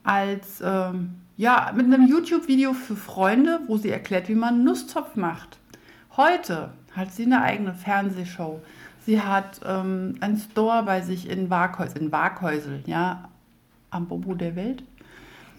als, 0.04 0.62
ähm, 0.64 1.14
ja, 1.36 1.72
mit 1.74 1.86
einem 1.86 2.06
YouTube-Video 2.06 2.74
für 2.74 2.94
Freunde, 2.94 3.60
wo 3.66 3.76
sie 3.76 3.90
erklärt, 3.90 4.28
wie 4.28 4.34
man 4.34 4.62
Nusszopf 4.62 5.16
macht. 5.16 5.58
Heute 6.16 6.70
hat 6.92 7.12
sie 7.12 7.24
eine 7.24 7.42
eigene 7.42 7.74
Fernsehshow. 7.74 8.60
Sie 9.04 9.20
hat 9.20 9.60
ähm, 9.66 10.14
einen 10.20 10.36
Store 10.36 10.82
bei 10.84 11.00
sich 11.00 11.28
in 11.28 11.50
Waghäusel, 11.50 12.02
in 12.02 12.12
Waghäusel, 12.12 12.82
ja, 12.86 13.28
am 13.90 14.06
Bobo 14.06 14.34
der 14.34 14.54
Welt. 14.54 14.82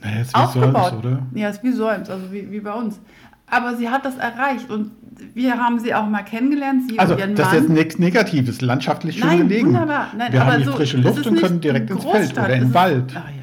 Naja, 0.02 0.22
ist 0.22 0.34
wie 0.34 0.40
aufgebaut. 0.40 0.90
Solms, 0.92 1.06
oder? 1.06 1.20
Ja, 1.34 1.50
ist 1.50 1.64
wie 1.64 1.72
Solms, 1.72 2.10
also 2.10 2.32
wie, 2.32 2.50
wie 2.52 2.60
bei 2.60 2.74
uns. 2.74 3.00
Aber 3.48 3.75
sie 3.75 3.90
hat 3.90 4.06
das 4.06 4.18
erreicht 4.18 4.72
und 4.72 4.92
wir 5.34 5.58
haben 5.58 5.80
sie 5.80 5.94
auch 5.94 6.08
mal 6.08 6.24
kennengelernt. 6.24 6.90
Sie 6.90 6.98
also, 6.98 7.16
das 7.16 7.28
Mann. 7.28 7.36
ist 7.36 7.54
jetzt 7.54 7.70
nichts 7.70 8.00
Negatives, 8.00 8.62
landschaftlich 8.62 9.18
schön 9.18 9.28
Nein, 9.28 9.48
gelegen. 9.48 9.68
Wunderbar. 9.68 10.08
Nein, 10.18 10.34
wir 10.34 10.46
haben 10.46 10.58
die 10.60 10.66
so, 10.66 10.72
frische 10.72 10.98
Luft 10.98 11.28
und 11.28 11.40
können 11.40 11.62
direkt 11.62 11.90
ins 11.90 12.04
Feld 12.04 12.32
oder 12.34 12.56
in 12.56 12.62
den 12.62 12.74
Wald. 12.74 13.14
Ach. 13.16 13.35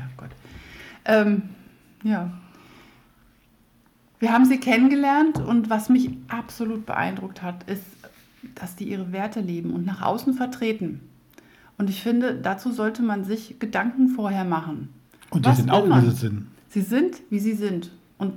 Ähm, 1.05 1.43
ja. 2.03 2.31
Wir 4.19 4.33
haben 4.33 4.45
sie 4.45 4.59
kennengelernt 4.59 5.39
und 5.39 5.69
was 5.69 5.89
mich 5.89 6.11
absolut 6.29 6.87
beeindruckt 6.87 7.43
hat, 7.43 7.65
ist, 7.69 7.85
dass 8.55 8.77
die 8.77 8.85
ihre 8.85 9.13
Werte 9.13 9.41
leben 9.41 9.73
und 9.73 9.85
nach 9.85 10.03
außen 10.03 10.35
vertreten. 10.35 11.01
Und 11.79 11.91
ich 11.91 12.03
finde, 12.03 12.35
dazu 12.35 12.71
sollte 12.71 13.03
man 13.03 13.25
sich 13.25 13.59
Gedanken 13.59 14.09
vorher 14.09 14.45
machen. 14.45 14.91
Und 15.31 15.47
die 15.47 15.53
sind 15.53 15.71
auch, 15.71 15.87
wie 15.87 16.11
sie 16.11 16.17
sind. 16.17 16.47
Sie 16.69 16.83
sind, 16.83 17.17
wie 17.31 17.39
sie 17.41 17.55
sind. 17.55 17.91
Und 18.19 18.35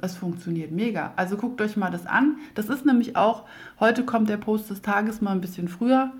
es 0.00 0.16
funktioniert 0.16 0.72
mega. 0.72 1.12
Also 1.16 1.36
guckt 1.36 1.60
euch 1.60 1.76
mal 1.76 1.90
das 1.90 2.06
an. 2.06 2.36
Das 2.54 2.68
ist 2.68 2.84
nämlich 2.84 3.16
auch, 3.16 3.44
heute 3.80 4.04
kommt 4.04 4.28
der 4.28 4.36
Post 4.36 4.70
des 4.70 4.82
Tages 4.82 5.20
mal 5.20 5.30
ein 5.30 5.40
bisschen 5.40 5.68
früher 5.68 6.12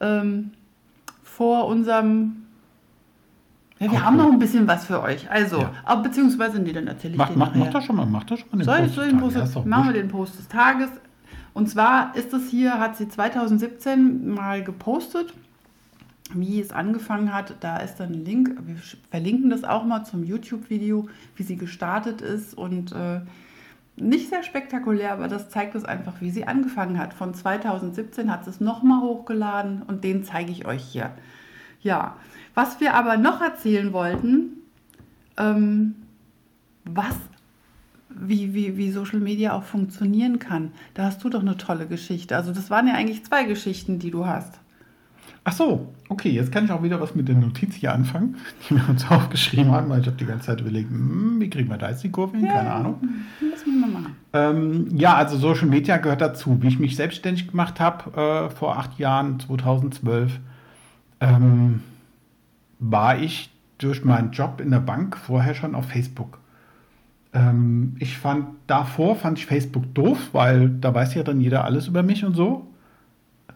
ähm, 0.00 0.52
vor 1.22 1.66
unserem. 1.66 2.46
Ja, 3.80 3.86
wir 3.86 3.92
okay. 3.92 4.00
haben 4.02 4.16
noch 4.16 4.30
ein 4.30 4.38
bisschen 4.38 4.68
was 4.68 4.84
für 4.84 5.02
euch. 5.02 5.28
Also, 5.30 5.62
ja. 5.62 5.72
aber, 5.84 6.02
beziehungsweise, 6.02 6.60
nee, 6.60 6.72
dann 6.72 6.86
erzähle 6.86 7.14
ich 7.14 7.18
mach, 7.18 7.28
den 7.28 7.38
mach, 7.38 7.54
mach 7.54 7.70
das 7.70 7.84
schon 7.84 7.96
mal, 7.96 8.06
mach 8.06 8.24
das 8.24 8.40
schon 8.40 8.48
mal 8.52 8.58
den 8.58 8.64
Soll 8.64 8.78
Post 8.78 8.90
ich 8.90 8.94
so 8.94 9.02
den 9.02 9.18
Post, 9.18 9.36
ja, 9.36 9.62
machen 9.64 9.86
wir 9.86 9.94
den 9.94 10.08
Post 10.08 10.38
des 10.38 10.48
Tages. 10.48 10.90
Und 11.54 11.68
zwar 11.68 12.14
ist 12.14 12.32
es 12.32 12.48
hier, 12.48 12.78
hat 12.78 12.96
sie 12.96 13.08
2017 13.08 14.32
mal 14.32 14.62
gepostet 14.62 15.34
wie 16.34 16.60
es 16.60 16.72
angefangen 16.72 17.34
hat. 17.34 17.54
Da 17.60 17.78
ist 17.78 17.96
dann 17.96 18.12
ein 18.12 18.24
Link. 18.24 18.56
Wir 18.64 18.76
verlinken 19.10 19.50
das 19.50 19.64
auch 19.64 19.84
mal 19.84 20.04
zum 20.04 20.24
YouTube-Video, 20.24 21.08
wie 21.36 21.42
sie 21.42 21.56
gestartet 21.56 22.20
ist. 22.20 22.54
Und 22.56 22.92
äh, 22.92 23.20
nicht 23.96 24.30
sehr 24.30 24.42
spektakulär, 24.42 25.12
aber 25.12 25.28
das 25.28 25.50
zeigt 25.50 25.74
uns 25.74 25.84
einfach, 25.84 26.20
wie 26.20 26.30
sie 26.30 26.46
angefangen 26.46 26.98
hat. 26.98 27.14
Von 27.14 27.34
2017 27.34 28.30
hat 28.30 28.44
sie 28.44 28.50
es 28.50 28.60
nochmal 28.60 29.02
hochgeladen 29.02 29.82
und 29.82 30.04
den 30.04 30.24
zeige 30.24 30.52
ich 30.52 30.66
euch 30.66 30.82
hier. 30.82 31.10
Ja, 31.82 32.16
was 32.54 32.80
wir 32.80 32.94
aber 32.94 33.16
noch 33.16 33.40
erzählen 33.40 33.92
wollten, 33.92 34.58
ähm, 35.36 35.94
was, 36.84 37.16
wie, 38.08 38.54
wie, 38.54 38.76
wie 38.76 38.90
Social 38.90 39.20
Media 39.20 39.52
auch 39.54 39.62
funktionieren 39.62 40.38
kann. 40.38 40.72
Da 40.94 41.04
hast 41.04 41.22
du 41.24 41.30
doch 41.30 41.40
eine 41.40 41.56
tolle 41.56 41.86
Geschichte. 41.86 42.36
Also 42.36 42.52
das 42.52 42.70
waren 42.70 42.86
ja 42.86 42.94
eigentlich 42.94 43.24
zwei 43.24 43.44
Geschichten, 43.44 43.98
die 43.98 44.10
du 44.10 44.26
hast. 44.26 44.58
Ach 45.42 45.52
so, 45.52 45.88
okay, 46.10 46.28
jetzt 46.28 46.52
kann 46.52 46.66
ich 46.66 46.70
auch 46.70 46.82
wieder 46.82 47.00
was 47.00 47.14
mit 47.14 47.26
der 47.28 47.34
Notiz 47.34 47.74
hier 47.74 47.94
anfangen, 47.94 48.36
die 48.68 48.76
wir 48.76 48.86
uns 48.88 49.06
aufgeschrieben 49.10 49.72
haben, 49.72 49.88
weil 49.88 50.00
ich 50.00 50.06
habe 50.06 50.16
die 50.18 50.26
ganze 50.26 50.46
Zeit 50.46 50.60
überlegt, 50.60 50.90
hm, 50.90 51.40
wie 51.40 51.48
kriegen 51.48 51.70
wir 51.70 51.78
da 51.78 51.88
jetzt 51.88 52.04
die 52.04 52.10
Kurve 52.10 52.36
hin? 52.36 52.46
Ja, 52.46 52.52
Keine 52.52 52.72
Ahnung. 52.72 53.00
Das 53.50 53.64
müssen 53.64 53.80
wir 53.80 53.86
machen. 53.88 54.16
Ähm, 54.34 54.88
ja, 54.98 55.14
also 55.14 55.38
Social 55.38 55.68
Media 55.68 55.96
gehört 55.96 56.20
dazu. 56.20 56.60
Wie 56.60 56.68
ich 56.68 56.78
mich 56.78 56.94
selbstständig 56.94 57.48
gemacht 57.48 57.80
habe 57.80 58.48
äh, 58.50 58.50
vor 58.50 58.76
acht 58.78 58.98
Jahren, 58.98 59.40
2012, 59.40 60.38
ähm, 61.20 61.82
war 62.78 63.18
ich 63.18 63.50
durch 63.78 64.04
meinen 64.04 64.32
Job 64.32 64.60
in 64.60 64.70
der 64.70 64.80
Bank 64.80 65.16
vorher 65.16 65.54
schon 65.54 65.74
auf 65.74 65.86
Facebook. 65.86 66.38
Ähm, 67.32 67.96
ich 67.98 68.18
fand, 68.18 68.46
davor 68.66 69.16
fand 69.16 69.38
ich 69.38 69.46
Facebook 69.46 69.94
doof, 69.94 70.30
weil 70.32 70.68
da 70.68 70.94
weiß 70.94 71.14
ja 71.14 71.22
dann 71.22 71.40
jeder 71.40 71.64
alles 71.64 71.86
über 71.86 72.02
mich 72.02 72.24
und 72.24 72.34
so 72.34 72.70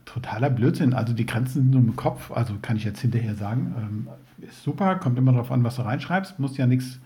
totaler 0.04 0.50
Blödsinn. 0.50 0.94
Also 0.94 1.12
die 1.12 1.26
Grenzen 1.26 1.62
sind 1.62 1.70
nur 1.70 1.80
im 1.80 1.96
Kopf, 1.96 2.30
also 2.30 2.54
kann 2.60 2.76
ich 2.76 2.84
jetzt 2.84 3.00
hinterher 3.00 3.34
sagen. 3.34 3.74
Ähm, 3.78 4.08
ist 4.46 4.62
super, 4.62 4.96
kommt 4.96 5.18
immer 5.18 5.32
darauf 5.32 5.50
an, 5.50 5.64
was 5.64 5.76
du 5.76 5.82
reinschreibst. 5.82 6.38
Muss 6.38 6.56
ja 6.56 6.66
nichts. 6.66 7.00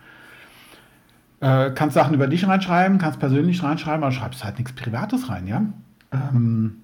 Äh, 1.41 1.71
kannst 1.71 1.95
Sachen 1.95 2.15
über 2.15 2.27
dich 2.27 2.47
reinschreiben, 2.47 2.99
kannst 2.99 3.21
persönlich 3.21 3.63
reinschreiben, 3.63 4.03
aber 4.03 4.13
schreibst 4.13 4.45
halt 4.45 4.59
nichts 4.59 4.73
Privates 4.73 5.29
rein, 5.29 5.47
ja. 5.47 5.63
Ähm, 6.13 6.79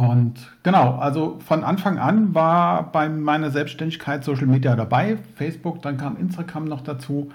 und 0.00 0.32
genau, 0.62 0.96
also 0.96 1.38
von 1.46 1.62
Anfang 1.62 1.98
an 1.98 2.34
war 2.34 2.90
bei 2.90 3.10
meiner 3.10 3.50
Selbstständigkeit 3.50 4.24
Social 4.24 4.46
Media 4.46 4.74
dabei, 4.74 5.18
Facebook, 5.36 5.82
dann 5.82 5.98
kam 5.98 6.16
Instagram 6.16 6.64
noch 6.64 6.80
dazu. 6.80 7.30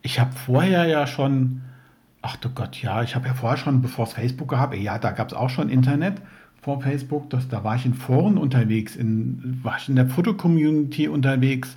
Ich 0.00 0.18
habe 0.18 0.32
vorher 0.32 0.86
ja 0.86 1.06
schon, 1.06 1.60
ach 2.22 2.36
du 2.36 2.48
Gott, 2.48 2.80
ja, 2.80 3.02
ich 3.02 3.14
habe 3.14 3.26
ja 3.26 3.34
vorher 3.34 3.58
schon, 3.58 3.82
bevor 3.82 4.06
es 4.06 4.14
Facebook 4.14 4.48
gab, 4.48 4.74
ja, 4.74 4.98
da 4.98 5.10
gab 5.10 5.28
es 5.28 5.34
auch 5.34 5.50
schon 5.50 5.68
Internet 5.68 6.22
vor 6.62 6.80
Facebook, 6.80 7.28
das, 7.28 7.48
da 7.48 7.64
war 7.64 7.76
ich 7.76 7.84
in 7.84 7.92
Foren 7.92 8.38
unterwegs, 8.38 8.96
in, 8.96 9.60
war 9.62 9.76
ich 9.76 9.90
in 9.90 9.96
der 9.96 10.06
Foto-Community 10.06 11.08
unterwegs, 11.08 11.76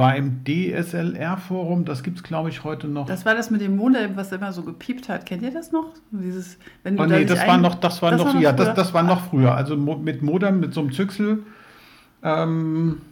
war 0.00 0.16
im 0.16 0.42
DSLR-Forum, 0.44 1.84
das 1.84 2.02
gibt 2.02 2.16
es 2.16 2.22
glaube 2.22 2.48
ich 2.48 2.64
heute 2.64 2.88
noch. 2.88 3.06
Das 3.06 3.24
war 3.24 3.34
das 3.34 3.50
mit 3.50 3.60
dem 3.60 3.76
Modem, 3.76 4.16
was 4.16 4.32
immer 4.32 4.52
so 4.52 4.62
gepiept 4.62 5.08
hat. 5.08 5.26
Kennt 5.26 5.42
ihr 5.42 5.52
das 5.52 5.70
noch? 5.70 5.92
Dieses, 6.10 6.58
wenn 6.82 6.96
du 6.96 7.02
oh, 7.02 7.06
nee, 7.06 7.24
da 7.24 7.34
das 7.34 7.46
war 7.46 7.58
noch, 7.58 7.74
das 7.76 8.02
war 8.02 8.10
das 8.10 8.20
noch, 8.20 8.26
war 8.26 8.34
noch 8.34 8.40
ja, 8.40 8.52
das, 8.52 8.74
das 8.74 8.92
war 8.92 9.02
noch 9.02 9.28
früher. 9.28 9.54
Also 9.54 9.76
mit 9.76 10.22
Modem, 10.22 10.58
mit 10.58 10.74
so 10.74 10.80
einem 10.80 10.92
Züchsel. 10.92 11.44
Ähm, 12.22 13.02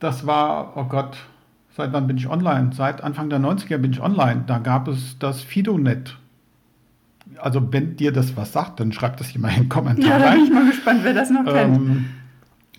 das 0.00 0.26
war, 0.26 0.76
oh 0.76 0.84
Gott, 0.84 1.16
seit 1.76 1.92
wann 1.92 2.06
bin 2.06 2.16
ich 2.16 2.28
online? 2.28 2.70
Seit 2.72 3.02
Anfang 3.02 3.28
der 3.28 3.40
90er 3.40 3.78
bin 3.78 3.92
ich 3.92 4.00
online. 4.00 4.44
Da 4.46 4.58
gab 4.58 4.88
es 4.88 5.18
das 5.18 5.42
Fidonet 5.42 6.16
also 7.38 7.72
wenn 7.72 7.96
dir 7.96 8.12
das 8.12 8.36
was 8.36 8.52
sagt, 8.52 8.80
dann 8.80 8.92
schreib 8.92 9.16
das 9.16 9.28
hier 9.28 9.40
mal 9.40 9.48
in 9.50 9.62
den 9.62 9.68
Kommentar 9.68 10.10
Ja, 10.10 10.18
da 10.18 10.30
bin 10.32 10.44
ich 10.44 10.52
mal 10.52 10.66
gespannt, 10.66 11.00
wer 11.02 11.14
das 11.14 11.30
noch 11.30 11.46
ähm, 11.46 11.52
kennt. 11.54 12.04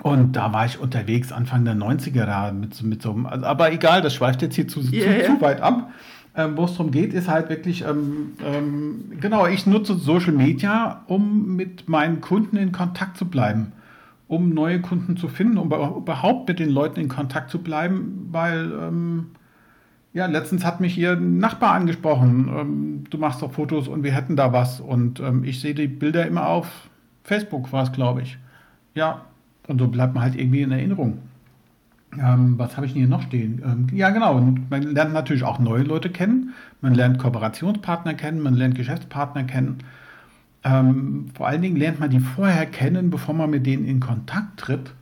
Und 0.02 0.36
da 0.36 0.52
war 0.54 0.66
ich 0.66 0.80
unterwegs 0.80 1.32
Anfang 1.32 1.66
der 1.66 1.76
90er 1.76 2.26
da 2.26 2.52
mit, 2.52 2.82
mit 2.82 3.02
so 3.02 3.12
einem, 3.12 3.26
also, 3.28 3.46
aber 3.46 3.72
egal, 3.72 4.02
das 4.02 4.16
schweift 4.16 4.42
jetzt 4.42 4.56
hier 4.56 4.68
zu, 4.68 4.82
yeah, 4.82 5.26
zu, 5.26 5.36
zu 5.36 5.42
weit 5.42 5.62
ab. 5.62 5.92
Ähm, 6.36 6.58
Wo 6.58 6.66
es 6.66 6.72
darum 6.72 6.90
geht, 6.90 7.14
ist 7.14 7.28
halt 7.28 7.50
wirklich, 7.50 7.86
ähm, 7.86 8.32
ähm, 8.44 9.12
genau, 9.20 9.46
ich 9.46 9.68
nutze 9.68 9.94
Social 9.94 10.34
Media, 10.34 11.04
um 11.06 11.56
mit 11.56 11.88
meinen 11.88 12.22
Kunden 12.22 12.58
in 12.58 12.72
Kontakt 12.72 13.18
zu 13.18 13.26
bleiben, 13.26 13.72
um 14.28 14.50
neue 14.50 14.82
Kunden 14.82 15.16
zu 15.16 15.28
finden, 15.28 15.60
um 15.60 15.68
überhaupt 15.68 16.48
mit 16.48 16.58
den 16.58 16.72
Leuten 16.72 17.00
in 17.02 17.08
Kontakt 17.08 17.52
zu 17.52 17.60
bleiben, 17.60 18.30
weil 18.32 18.72
ähm, 18.82 19.28
ja, 20.14 20.28
letztens 20.28 20.64
hat 20.64 20.80
mich 20.80 20.98
ihr 20.98 21.16
Nachbar 21.16 21.74
angesprochen. 21.74 22.52
Ähm, 22.56 23.04
du 23.10 23.18
machst 23.20 23.42
doch 23.42 23.52
Fotos 23.52 23.88
und 23.88 24.04
wir 24.04 24.12
hätten 24.12 24.36
da 24.36 24.54
was. 24.54 24.80
Und 24.80 25.20
ähm, 25.20 25.44
ich 25.44 25.60
sehe 25.60 25.74
die 25.74 25.88
Bilder 25.88 26.26
immer 26.26 26.48
auf 26.48 26.68
Facebook, 27.24 27.72
war 27.72 27.84
es, 27.84 27.92
glaube 27.92 28.22
ich. 28.22 28.38
Ja, 28.94 29.22
und 29.68 29.80
so 29.80 29.88
bleibt 29.88 30.14
man 30.14 30.24
halt 30.24 30.36
irgendwie 30.36 30.62
in 30.62 30.72
Erinnerung. 30.72 31.20
Ähm, 32.20 32.60
was 32.60 32.78
habe 32.78 32.86
ich 32.86 32.94
denn 32.94 33.02
hier 33.02 33.10
noch 33.10 33.24
stehen? 33.24 33.62
Ähm, 33.66 33.88
ja, 33.98 34.12
genau. 34.12 34.40
Man 34.70 34.84
lernt 34.84 35.14
natürlich 35.14 35.44
auch 35.44 35.58
neue 35.60 35.84
Leute 35.84 36.10
kennen. 36.10 36.54
Man 36.82 36.94
lernt 36.94 37.18
Kooperationspartner 37.18 38.14
kennen, 38.14 38.42
man 38.42 38.54
lernt 38.54 38.76
Geschäftspartner 38.76 39.46
kennen. 39.46 39.80
Ähm, 40.64 41.26
vor 41.34 41.48
allen 41.48 41.62
Dingen 41.62 41.76
lernt 41.76 42.00
man 42.00 42.12
die 42.12 42.20
vorher 42.20 42.66
kennen, 42.68 43.10
bevor 43.10 43.34
man 43.34 43.50
mit 43.50 43.66
denen 43.66 43.86
in 43.86 44.00
Kontakt 44.00 44.60
tritt 44.60 44.94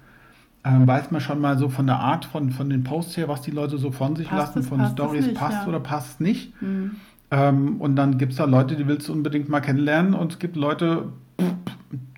ähm, 0.63 0.87
weiß 0.87 1.11
man 1.11 1.21
schon 1.21 1.41
mal 1.41 1.57
so 1.57 1.69
von 1.69 1.87
der 1.87 1.99
Art 1.99 2.25
von, 2.25 2.51
von 2.51 2.69
den 2.69 2.83
Posts 2.83 3.17
her, 3.17 3.27
was 3.27 3.41
die 3.41 3.51
Leute 3.51 3.77
so 3.77 3.91
von 3.91 4.15
sich 4.15 4.29
passt 4.29 4.55
lassen, 4.55 4.59
es, 4.59 4.67
von 4.67 4.85
Stories, 4.91 5.33
passt 5.33 5.63
ja. 5.63 5.67
oder 5.67 5.79
passt 5.79 6.21
nicht. 6.21 6.59
Mhm. 6.61 6.91
Ähm, 7.31 7.81
und 7.81 7.95
dann 7.95 8.17
gibt 8.17 8.33
es 8.33 8.37
da 8.37 8.45
Leute, 8.45 8.75
die 8.75 8.87
willst 8.87 9.07
du 9.07 9.13
unbedingt 9.13 9.49
mal 9.49 9.61
kennenlernen 9.61 10.13
und 10.13 10.33
es 10.33 10.39
gibt 10.39 10.55
Leute, 10.55 11.05
pff, 11.39 11.53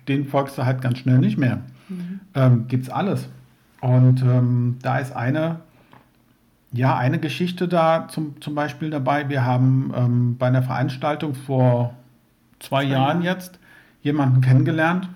denen 0.08 0.26
folgst 0.26 0.58
du 0.58 0.66
halt 0.66 0.82
ganz 0.82 0.98
schnell 0.98 1.18
nicht 1.18 1.38
mehr. 1.38 1.60
Ähm, 2.34 2.66
es 2.70 2.90
alles. 2.90 3.28
Und 3.80 4.22
ähm, 4.22 4.78
da 4.82 4.98
ist 4.98 5.14
eine, 5.14 5.60
ja, 6.72 6.96
eine 6.96 7.18
Geschichte 7.18 7.68
da 7.68 8.08
zum, 8.08 8.40
zum 8.40 8.54
Beispiel 8.54 8.90
dabei. 8.90 9.28
Wir 9.28 9.44
haben 9.44 9.92
ähm, 9.94 10.36
bei 10.38 10.46
einer 10.46 10.62
Veranstaltung 10.62 11.34
vor 11.34 11.94
zwei, 12.60 12.82
Jahren 12.84 13.22
jetzt 13.22 13.58
jemanden 14.02 14.40
kennengelernt 14.40 15.08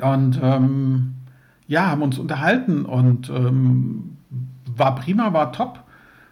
und 0.00 0.38
ähm, 0.42 1.14
ja, 1.66 1.86
haben 1.86 2.02
uns 2.02 2.18
unterhalten 2.18 2.84
und 2.84 3.30
ähm, 3.30 4.16
war 4.76 4.94
prima, 4.94 5.32
war 5.32 5.52
top. 5.52 5.80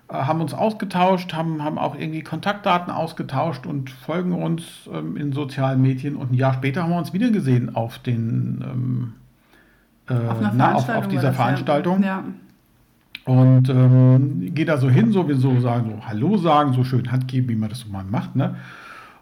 Äh, 0.08 0.14
haben 0.14 0.40
uns 0.40 0.52
ausgetauscht, 0.52 1.32
haben, 1.32 1.62
haben 1.64 1.78
auch 1.78 1.94
irgendwie 1.94 2.22
Kontaktdaten 2.22 2.92
ausgetauscht 2.92 3.66
und 3.66 3.90
folgen 3.90 4.34
uns 4.34 4.88
ähm, 4.92 5.16
in 5.16 5.32
sozialen 5.32 5.80
Medien. 5.80 6.16
Und 6.16 6.32
ein 6.32 6.34
Jahr 6.34 6.54
später 6.54 6.82
haben 6.82 6.90
wir 6.90 6.98
uns 6.98 7.12
wieder 7.12 7.30
gesehen 7.30 7.74
auf 7.74 7.98
den 7.98 8.62
ähm, 8.62 9.12
äh, 10.08 10.14
auf, 10.14 10.38
na, 10.54 10.74
auf, 10.74 10.88
auf, 10.88 11.08
dieser 11.08 11.32
Veranstaltung. 11.32 12.02
Ja. 12.02 12.24
Und 13.24 13.68
ähm, 13.68 14.52
geht 14.54 14.68
da 14.68 14.78
so 14.78 14.90
hin, 14.90 15.12
so 15.12 15.28
wie 15.28 15.34
so 15.34 15.60
sagen, 15.60 15.92
so 15.96 16.06
Hallo 16.06 16.36
sagen, 16.38 16.72
so 16.72 16.82
schön 16.82 17.10
Hand 17.12 17.28
geben, 17.28 17.48
wie 17.48 17.54
man 17.54 17.68
das 17.68 17.80
so 17.80 17.88
mal 17.88 18.04
macht, 18.04 18.34
ne? 18.34 18.56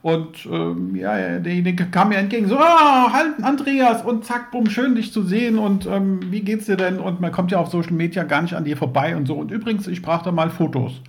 Und 0.02 0.46
ähm, 0.50 0.96
ja, 0.96 1.38
derjenige 1.38 1.84
kam 1.84 2.08
mir 2.08 2.16
entgegen, 2.16 2.48
so, 2.48 2.56
ah, 2.56 3.12
halt, 3.12 3.42
Andreas, 3.42 4.02
und 4.02 4.24
zack, 4.24 4.50
bumm, 4.50 4.70
schön 4.70 4.94
dich 4.94 5.12
zu 5.12 5.22
sehen 5.22 5.58
und 5.58 5.84
ähm, 5.84 6.20
wie 6.30 6.40
geht's 6.40 6.64
dir 6.64 6.78
denn? 6.78 6.98
Und 6.98 7.20
man 7.20 7.30
kommt 7.32 7.50
ja 7.50 7.58
auf 7.58 7.68
Social 7.68 7.92
Media 7.92 8.24
gar 8.24 8.40
nicht 8.40 8.54
an 8.54 8.64
dir 8.64 8.78
vorbei 8.78 9.14
und 9.14 9.26
so. 9.26 9.34
Und 9.34 9.50
übrigens, 9.50 9.86
ich 9.88 10.00
brauche 10.00 10.24
da 10.24 10.32
mal 10.32 10.48
Fotos. 10.48 11.02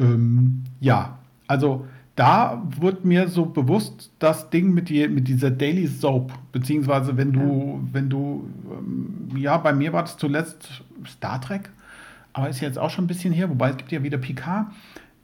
Ähm, 0.00 0.64
ja, 0.80 1.18
also 1.46 1.86
da 2.16 2.62
wird 2.80 3.04
mir 3.04 3.28
so 3.28 3.44
bewusst 3.44 4.10
das 4.18 4.50
Ding 4.50 4.72
mit, 4.72 4.88
die, 4.88 5.06
mit 5.06 5.28
dieser 5.28 5.50
Daily 5.50 5.86
Soap, 5.86 6.32
beziehungsweise 6.50 7.16
wenn 7.16 7.32
du, 7.32 7.40
ja. 7.40 7.88
wenn 7.92 8.08
du, 8.08 8.48
ähm, 8.70 9.36
ja, 9.36 9.58
bei 9.58 9.72
mir 9.72 9.92
war 9.92 10.02
das 10.02 10.16
zuletzt 10.16 10.82
Star 11.06 11.40
Trek, 11.40 11.70
aber 12.32 12.48
ist 12.48 12.60
jetzt 12.60 12.78
auch 12.78 12.90
schon 12.90 13.04
ein 13.04 13.08
bisschen 13.08 13.32
her, 13.32 13.48
wobei 13.50 13.70
es 13.70 13.76
gibt 13.76 13.92
ja 13.92 14.02
wieder 14.02 14.18
Picard 14.18 14.66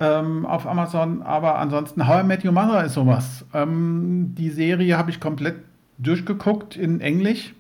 ähm, 0.01 0.45
auf 0.47 0.67
Amazon. 0.67 1.23
Aber 1.23 1.59
ansonsten 1.59 2.07
How 2.07 2.23
I 2.23 2.27
Met 2.27 2.45
Your 2.45 2.53
Mother 2.53 2.85
ist 2.85 2.95
sowas. 2.95 3.45
Ähm, 3.55 4.35
die 4.37 4.51
Serie 4.51 4.99
habe 4.99 5.11
ich 5.11 5.21
komplett 5.21 5.57
durchgeguckt 5.99 6.77
in 6.77 7.01
Englisch. 7.01 7.55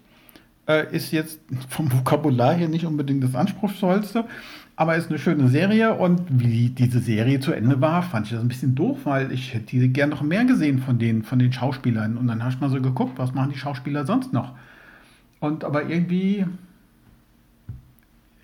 Äh, 0.66 0.94
ist 0.94 1.12
jetzt 1.12 1.40
vom 1.68 1.92
Vokabular 1.92 2.54
her 2.54 2.68
nicht 2.68 2.84
unbedingt 2.84 3.24
das 3.24 3.34
anspruchsvollste, 3.34 4.24
aber 4.76 4.96
ist 4.96 5.10
eine 5.10 5.18
schöne 5.18 5.48
Serie. 5.48 5.94
Und 5.94 6.22
wie 6.28 6.70
diese 6.70 7.00
Serie 7.00 7.40
zu 7.40 7.52
Ende 7.52 7.80
war, 7.80 8.02
fand 8.02 8.26
ich 8.26 8.32
das 8.32 8.40
ein 8.40 8.48
bisschen 8.48 8.74
doof, 8.74 9.00
weil 9.04 9.32
ich 9.32 9.54
hätte 9.54 9.88
gerne 9.88 10.14
noch 10.14 10.22
mehr 10.22 10.44
gesehen 10.44 10.78
von 10.78 10.98
den, 10.98 11.22
von 11.22 11.38
den 11.38 11.52
Schauspielern. 11.52 12.16
Und 12.16 12.26
dann 12.26 12.42
habe 12.42 12.52
ich 12.52 12.60
mal 12.60 12.70
so 12.70 12.80
geguckt, 12.80 13.18
was 13.18 13.34
machen 13.34 13.52
die 13.52 13.58
Schauspieler 13.58 14.06
sonst 14.06 14.32
noch. 14.32 14.52
Und 15.40 15.64
aber 15.64 15.88
irgendwie 15.88 16.46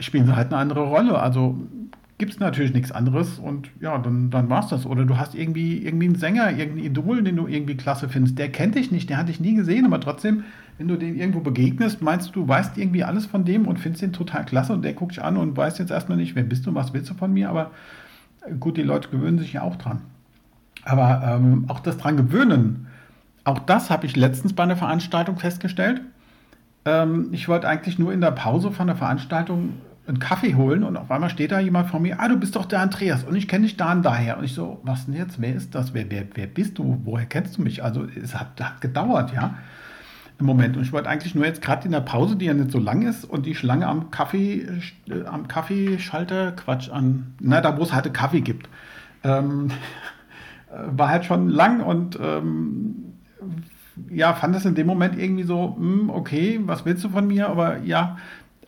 spielen 0.01 0.27
sie 0.27 0.37
halt 0.37 0.49
eine 0.49 0.59
andere 0.59 0.85
Rolle. 0.85 1.19
Also 1.19 1.57
gibt 2.19 2.33
es 2.33 2.41
natürlich 2.41 2.75
nichts 2.75 2.91
anderes 2.91 3.39
und 3.39 3.71
ja, 3.81 3.97
dann, 3.97 4.31
dann 4.31 4.51
war 4.51 4.65
es 4.65 4.69
das. 4.69 4.87
Oder 4.87 5.05
du 5.05 5.17
hast 5.17 5.37
irgendwie, 5.37 5.79
irgendwie 5.79 6.07
einen 6.07 6.17
Sänger, 6.17 6.51
irgendeinen 6.51 6.85
Idol, 6.85 7.23
den 7.23 7.37
du 7.37 7.47
irgendwie 7.47 7.77
klasse 7.77 8.09
findest. 8.09 8.39
Der 8.39 8.51
kennt 8.51 8.75
dich 8.75 8.91
nicht, 8.91 9.09
der 9.09 9.19
hat 9.19 9.29
dich 9.29 9.39
nie 9.39 9.55
gesehen, 9.55 9.87
aber 9.87 10.01
trotzdem, 10.01 10.43
wenn 10.79 10.89
du 10.89 10.97
den 10.97 11.17
irgendwo 11.17 11.41
begegnest, 11.41 12.03
meinst 12.03 12.29
du, 12.29 12.41
du 12.41 12.49
weißt 12.49 12.77
irgendwie 12.77 13.05
alles 13.05 13.27
von 13.27 13.45
dem 13.45 13.69
und 13.69 13.79
findest 13.79 14.03
den 14.03 14.13
total 14.13 14.45
klasse 14.45 14.73
und 14.73 14.83
der 14.83 14.95
guckt 14.95 15.13
dich 15.13 15.23
an 15.23 15.37
und 15.37 15.57
weiß 15.57 15.79
jetzt 15.79 15.93
erstmal 15.93 16.19
nicht, 16.19 16.35
wer 16.35 16.43
bist 16.43 16.67
du, 16.67 16.75
was 16.75 16.93
willst 16.93 17.09
du 17.09 17.15
von 17.15 17.33
mir, 17.33 17.51
aber 17.51 17.71
gut, 18.59 18.77
die 18.77 18.83
Leute 18.83 19.11
gewöhnen 19.11 19.39
sich 19.39 19.53
ja 19.53 19.63
auch 19.63 19.77
dran. 19.77 20.01
Aber 20.85 21.23
ähm, 21.25 21.67
auch 21.69 21.81
das 21.81 21.99
dran 21.99 22.17
gewöhnen, 22.17 22.89
auch 23.45 23.61
das 23.61 23.91
habe 23.91 24.07
ich 24.07 24.17
letztens 24.17 24.55
bei 24.55 24.65
einer 24.65 24.77
Veranstaltung 24.77 25.39
festgestellt. 25.39 26.01
Ähm, 26.85 27.29
ich 27.31 27.49
wollte 27.49 27.69
eigentlich 27.69 27.99
nur 27.99 28.13
in 28.13 28.21
der 28.21 28.33
Pause 28.33 28.73
von 28.73 28.89
der 28.89 28.97
Veranstaltung 28.97 29.75
einen 30.09 30.19
Kaffee 30.19 30.55
holen 30.55 30.83
und 30.85 30.97
auf 30.97 31.11
einmal 31.11 31.31
steht 31.31 31.53
da 31.53 31.61
jemand 31.61 31.91
vor 31.91 32.01
mir, 32.01 32.19
ah, 32.21 32.29
du 32.29 32.39
bist 32.39 32.57
doch 32.57 32.65
der 32.65 32.81
Andreas 32.81 33.25
und 33.25 33.37
ich 33.37 33.47
kenne 33.47 33.65
dich 33.65 33.77
da 33.77 33.93
und 33.93 34.03
daher. 34.03 34.39
Und 34.39 34.45
ich 34.45 34.55
so, 34.55 34.81
was 34.83 35.07
denn 35.07 35.15
jetzt? 35.15 35.41
Wer 35.41 35.55
ist 35.55 35.75
das? 35.75 35.93
Wer, 35.95 36.11
wer, 36.11 36.25
wer 36.35 36.47
bist 36.47 36.79
du? 36.79 37.01
Woher 37.05 37.27
kennst 37.27 37.59
du 37.59 37.63
mich? 37.63 37.85
Also 37.85 38.05
es 38.05 38.35
hat, 38.35 38.61
hat 38.61 38.81
gedauert, 38.81 39.33
ja. 39.35 39.57
Im 40.41 40.47
Moment. 40.47 40.77
Und 40.77 40.85
ich 40.85 40.93
wollte 40.93 41.09
eigentlich 41.09 41.35
nur 41.35 41.45
jetzt 41.45 41.61
gerade 41.61 41.85
in 41.85 41.93
der 41.93 42.01
Pause, 42.01 42.37
die 42.37 42.47
ja 42.47 42.55
nicht 42.55 42.71
so 42.71 42.79
lang 42.79 43.03
ist, 43.03 43.25
und 43.25 43.45
die 43.45 43.55
Schlange 43.55 43.87
am 43.87 44.11
Kaffee, 44.11 44.67
äh, 45.11 45.25
am 45.27 45.49
Kaffeeschalter, 45.49 46.53
Quatsch, 46.53 46.91
an, 46.91 47.35
na, 47.41 47.61
da 47.61 47.77
wo 47.77 47.83
es 47.83 47.93
halt 47.93 48.13
Kaffee 48.15 48.41
gibt. 48.41 48.69
Ähm, 49.25 49.71
war 50.87 51.09
halt 51.09 51.25
schon 51.25 51.49
lang 51.49 51.81
und 51.81 52.19
ähm, 52.21 53.15
ja, 54.11 54.35
fand 54.35 54.55
das 54.55 54.65
in 54.65 54.75
dem 54.75 54.87
Moment 54.87 55.19
irgendwie 55.19 55.43
so, 55.43 55.77
mh, 55.79 56.01
hm, 56.01 56.11
okay, 56.11 56.61
was 56.63 56.85
willst 56.85 57.05
du 57.05 57.09
von 57.09 57.27
mir? 57.27 57.49
Aber 57.49 57.79
ja, 57.79 58.19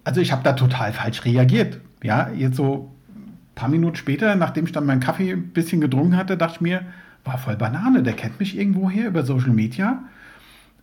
also 0.05 0.21
ich 0.21 0.33
habe 0.33 0.43
da 0.43 0.53
total 0.53 0.93
falsch 0.93 1.25
reagiert. 1.25 1.81
Ja, 2.03 2.31
jetzt 2.31 2.57
so 2.57 2.91
ein 3.15 3.55
paar 3.55 3.69
Minuten 3.69 3.97
später, 3.97 4.35
nachdem 4.37 4.65
ich 4.65 4.73
dann 4.73 4.87
meinen 4.87 5.01
Kaffee 5.01 5.33
ein 5.33 5.49
bisschen 5.49 5.81
getrunken 5.81 6.17
hatte, 6.17 6.37
dachte 6.37 6.57
ich 6.57 6.61
mir, 6.61 6.83
war 7.25 7.39
voll 7.39 7.57
Banane, 7.57 8.03
der 8.03 8.15
kennt 8.15 8.41
mich 8.41 8.59
irgendwo 8.59 8.89
her 8.89 9.09
über 9.09 9.25
Social 9.25 9.51
Media. 9.51 10.03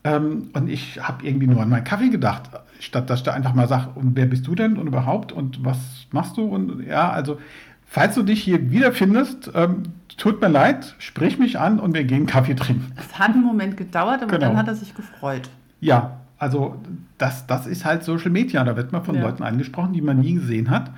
Ähm, 0.03 0.49
und 0.53 0.69
ich 0.69 1.01
habe 1.01 1.25
irgendwie 1.25 1.47
nur 1.47 1.61
an 1.61 1.69
meinen 1.69 1.83
Kaffee 1.83 2.09
gedacht, 2.09 2.49
statt 2.79 3.09
dass 3.09 3.19
ich 3.19 3.23
da 3.23 3.33
einfach 3.33 3.53
mal 3.53 3.67
sage, 3.67 3.89
und 3.95 4.15
wer 4.15 4.27
bist 4.27 4.45
du 4.47 4.55
denn 4.55 4.77
und 4.77 4.87
überhaupt 4.87 5.31
und 5.31 5.65
was 5.65 5.77
machst 6.11 6.37
du? 6.37 6.45
Und 6.45 6.85
ja, 6.85 7.09
also, 7.09 7.39
falls 7.87 8.15
du 8.15 8.23
dich 8.23 8.43
hier 8.43 8.71
wiederfindest, 8.71 9.51
ähm, 9.55 9.83
tut 10.17 10.41
mir 10.41 10.49
leid, 10.49 10.95
sprich 10.99 11.39
mich 11.39 11.59
an 11.59 11.79
und 11.79 11.93
wir 11.93 12.03
gehen 12.03 12.25
Kaffee 12.25 12.55
trinken. 12.55 12.91
Es 12.95 13.17
hat 13.17 13.31
einen 13.31 13.43
Moment 13.43 13.77
gedauert, 13.77 14.21
aber 14.21 14.31
genau. 14.31 14.47
dann 14.47 14.57
hat 14.57 14.67
er 14.67 14.75
sich 14.75 14.93
gefreut. 14.93 15.49
Ja, 15.79 16.19
also 16.37 16.79
das, 17.17 17.47
das 17.47 17.67
ist 17.67 17.85
halt 17.85 18.03
Social 18.03 18.31
Media. 18.31 18.63
Da 18.63 18.75
wird 18.75 18.91
man 18.91 19.03
von 19.03 19.15
ja. 19.15 19.21
Leuten 19.21 19.43
angesprochen, 19.43 19.93
die 19.93 20.01
man 20.01 20.19
nie 20.19 20.35
gesehen 20.35 20.69
hat, 20.69 20.91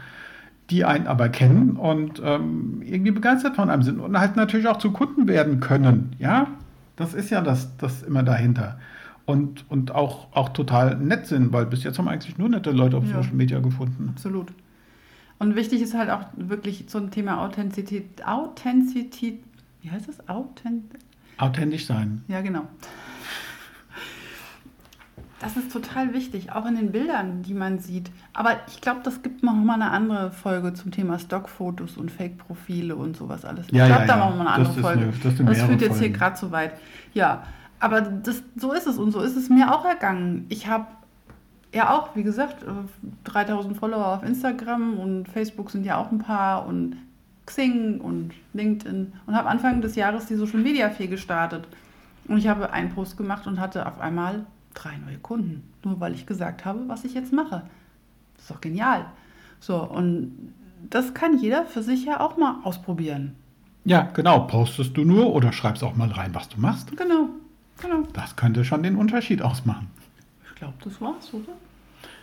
die 0.70 0.86
einen 0.86 1.08
aber 1.08 1.30
kennen 1.30 1.72
und 1.78 2.22
ähm, 2.24 2.82
irgendwie 2.84 3.12
begeistert 3.12 3.56
von 3.56 3.70
einem 3.70 3.84
sind 3.84 4.00
und 4.00 4.20
halt 4.20 4.36
natürlich 4.36 4.68
auch 4.68 4.78
zu 4.78 4.92
Kunden 4.92 5.28
werden 5.28 5.60
können. 5.60 6.16
Ja, 6.20 6.48
das 6.96 7.14
ist 7.14 7.30
ja 7.30 7.42
das, 7.42 7.76
das 7.78 8.04
immer 8.04 8.24
dahinter. 8.24 8.80
Und, 9.26 9.70
und 9.70 9.94
auch, 9.94 10.28
auch 10.34 10.50
total 10.50 10.98
nett 10.98 11.28
sind, 11.28 11.54
weil 11.54 11.66
bis 11.68 11.84
jetzt 11.84 12.00
haben 12.00 12.08
eigentlich 12.08 12.38
nur 12.38 12.50
nette 12.50 12.72
Leute 12.72 12.98
auf 12.98 13.06
ja. 13.06 13.18
Social 13.18 13.36
Media 13.36 13.60
gefunden. 13.60 14.10
Absolut. 14.10 14.52
Und 15.38 15.56
wichtig 15.56 15.82
ist 15.82 15.94
halt 15.94 16.10
auch 16.10 16.26
wirklich 16.36 16.90
zum 16.90 17.12
Thema 17.12 17.46
Authentizität. 17.46 18.26
Authentizität, 18.26 19.42
wie 19.82 19.92
heißt 19.92 20.08
das? 20.10 20.28
Authent 20.28 20.84
Authentisch 21.40 21.86
sein. 21.86 22.22
Ja, 22.28 22.42
genau. 22.42 22.68
Das 25.42 25.56
ist 25.56 25.72
total 25.72 26.14
wichtig, 26.14 26.52
auch 26.52 26.66
in 26.66 26.76
den 26.76 26.92
Bildern, 26.92 27.44
die 27.44 27.54
man 27.54 27.80
sieht. 27.80 28.12
Aber 28.34 28.58
ich 28.68 28.82
glaube, 28.82 29.00
das 29.04 29.22
gibt 29.22 29.42
noch 29.42 29.54
mal 29.54 29.76
eine 29.76 29.92
andere 29.92 30.32
Folge 30.32 30.74
zum 30.74 30.92
Thema 30.92 31.18
Stockfotos 31.18 31.96
und 31.96 32.12
Fake-Profile 32.12 32.96
und 32.96 33.16
sowas 33.16 33.46
alles. 33.46 33.68
Ja, 33.72 33.84
ich 33.84 33.90
glaube, 33.90 34.02
ja, 34.02 34.08
da 34.08 34.18
ja. 34.18 34.26
machen 34.26 34.36
wir 34.36 34.42
eine 34.42 34.52
andere 34.52 34.74
Folge. 34.74 35.02
Eine, 35.04 35.12
das, 35.12 35.36
das 35.38 35.62
führt 35.62 35.82
jetzt 35.82 36.00
hier 36.00 36.10
gerade 36.10 36.36
zu 36.36 36.52
weit. 36.52 36.74
Ja, 37.14 37.44
aber 37.80 38.02
das, 38.02 38.44
so 38.58 38.74
ist 38.74 38.86
es 38.86 38.98
und 38.98 39.12
so 39.12 39.22
ist 39.22 39.38
es 39.38 39.50
mir 39.50 39.74
auch 39.74 39.86
ergangen. 39.86 40.46
Ich 40.50 40.68
habe 40.68 40.88
ja 41.74 41.96
auch, 41.96 42.16
wie 42.16 42.24
gesagt, 42.24 42.66
3000 43.24 43.74
äh, 43.76 43.80
Follower 43.80 44.08
auf 44.08 44.24
Instagram 44.24 45.00
und 45.00 45.30
Facebook 45.30 45.72
sind 45.72 45.86
ja 45.86 45.98
auch 45.98 46.12
ein 46.12 46.20
paar 46.20 46.66
und 46.66 46.98
Xing 47.46 48.02
und 48.02 48.32
LinkedIn 48.54 49.14
und 49.26 49.36
habe 49.36 49.48
Anfang 49.48 49.82
des 49.82 49.96
Jahres 49.96 50.26
die 50.26 50.36
Social 50.36 50.60
Media 50.60 50.90
Fee 50.90 51.08
gestartet. 51.08 51.68
Und 52.28 52.38
ich 52.38 52.48
habe 52.48 52.72
einen 52.72 52.90
Post 52.90 53.18
gemacht 53.18 53.48
und 53.48 53.60
hatte 53.60 53.88
auf 53.88 54.00
einmal 54.00 54.46
drei 54.84 54.98
neue 54.98 55.18
Kunden, 55.18 55.64
nur 55.84 56.00
weil 56.00 56.14
ich 56.14 56.26
gesagt 56.26 56.66
habe, 56.66 56.88
was 56.88 57.04
ich 57.04 57.14
jetzt 57.14 57.34
mache. 57.34 57.64
Das 58.36 58.44
ist 58.44 58.52
doch 58.52 58.62
genial. 58.62 59.06
So, 59.60 59.84
und 59.84 60.54
das 60.90 61.14
kann 61.14 61.38
jeder 61.38 61.66
für 61.66 61.84
sich 61.84 62.06
ja 62.06 62.20
auch 62.20 62.38
mal 62.38 62.60
ausprobieren. 62.64 63.36
Ja, 63.86 64.04
genau. 64.14 64.42
Postest 64.42 64.96
du 64.96 65.04
nur 65.04 65.34
oder 65.34 65.52
schreibst 65.52 65.84
auch 65.84 65.96
mal 65.96 66.10
rein, 66.10 66.34
was 66.34 66.50
du 66.50 66.60
machst? 66.60 66.96
Genau, 66.96 67.30
genau. 67.82 68.04
Das 68.14 68.36
könnte 68.36 68.64
schon 68.64 68.84
den 68.84 68.96
Unterschied 68.96 69.42
ausmachen. 69.42 69.90
Ich 70.50 70.56
glaube, 70.56 70.76
das 70.84 71.00
war's, 71.02 71.34
oder? 71.34 71.54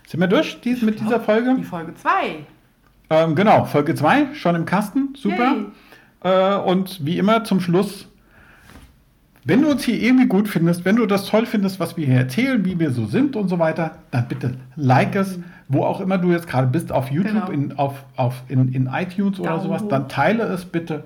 Sind 0.06 0.20
wir 0.20 0.28
durch 0.28 0.60
dies, 0.60 0.82
mit 0.82 1.00
dieser 1.00 1.20
Folge? 1.20 1.54
Die 1.58 1.64
Folge 1.64 1.94
2. 1.94 2.46
Ähm, 3.10 3.34
genau, 3.34 3.64
Folge 3.64 3.94
2, 3.94 4.34
schon 4.34 4.54
im 4.54 4.64
Kasten. 4.64 5.14
Super. 5.16 5.56
Äh, 6.22 6.56
und 6.56 7.04
wie 7.04 7.18
immer 7.18 7.44
zum 7.44 7.60
Schluss 7.60 8.08
wenn 9.46 9.62
du 9.62 9.70
uns 9.70 9.84
hier 9.84 10.02
irgendwie 10.02 10.26
gut 10.26 10.48
findest, 10.48 10.84
wenn 10.84 10.96
du 10.96 11.06
das 11.06 11.26
toll 11.26 11.46
findest, 11.46 11.78
was 11.78 11.96
wir 11.96 12.04
hier 12.04 12.16
erzählen, 12.16 12.64
wie 12.64 12.80
wir 12.80 12.90
so 12.90 13.06
sind 13.06 13.36
und 13.36 13.48
so 13.48 13.60
weiter, 13.60 13.98
dann 14.10 14.26
bitte 14.26 14.54
like 14.74 15.14
es, 15.14 15.38
wo 15.68 15.84
auch 15.84 16.00
immer 16.00 16.18
du 16.18 16.32
jetzt 16.32 16.48
gerade 16.48 16.66
bist, 16.66 16.90
auf 16.90 17.12
YouTube, 17.12 17.46
genau. 17.46 17.50
in, 17.52 17.78
auf, 17.78 18.04
auf, 18.16 18.42
in, 18.48 18.72
in 18.72 18.90
iTunes 18.92 19.38
oder 19.38 19.50
Daumen 19.50 19.62
sowas, 19.62 19.84
dann 19.88 20.08
teile 20.08 20.42
es 20.44 20.64
bitte. 20.64 21.04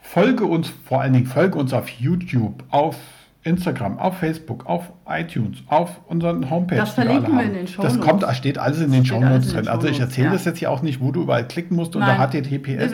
Folge 0.00 0.44
uns, 0.44 0.70
vor 0.84 1.00
allen 1.00 1.14
Dingen 1.14 1.26
folge 1.26 1.58
uns 1.58 1.72
auf 1.72 1.88
YouTube, 1.88 2.62
auf 2.68 2.96
Instagram, 3.42 3.98
auf 3.98 4.18
Facebook, 4.18 4.66
auf 4.66 4.92
iTunes, 5.08 5.62
auf 5.68 5.98
unseren 6.08 6.50
Homepage. 6.50 6.76
Das 6.76 6.90
verlinken 6.90 7.32
wir, 7.32 7.38
wir 7.38 7.46
in 7.46 7.54
den 7.54 7.68
Show 7.68 7.82
Das 7.82 7.98
kommt, 8.00 8.22
steht 8.34 8.58
alles 8.58 8.80
in 8.82 8.92
den 8.92 9.06
Show 9.06 9.18
Notes 9.20 9.52
drin. 9.54 9.66
Also 9.66 9.88
ich 9.88 9.98
erzähle 9.98 10.26
ja. 10.26 10.32
das 10.34 10.44
jetzt 10.44 10.58
hier 10.58 10.70
auch 10.70 10.82
nicht, 10.82 11.00
wo 11.00 11.10
du 11.10 11.22
überall 11.22 11.48
klicken 11.48 11.74
musst 11.74 11.96
unter 11.96 12.18
https 12.18 12.92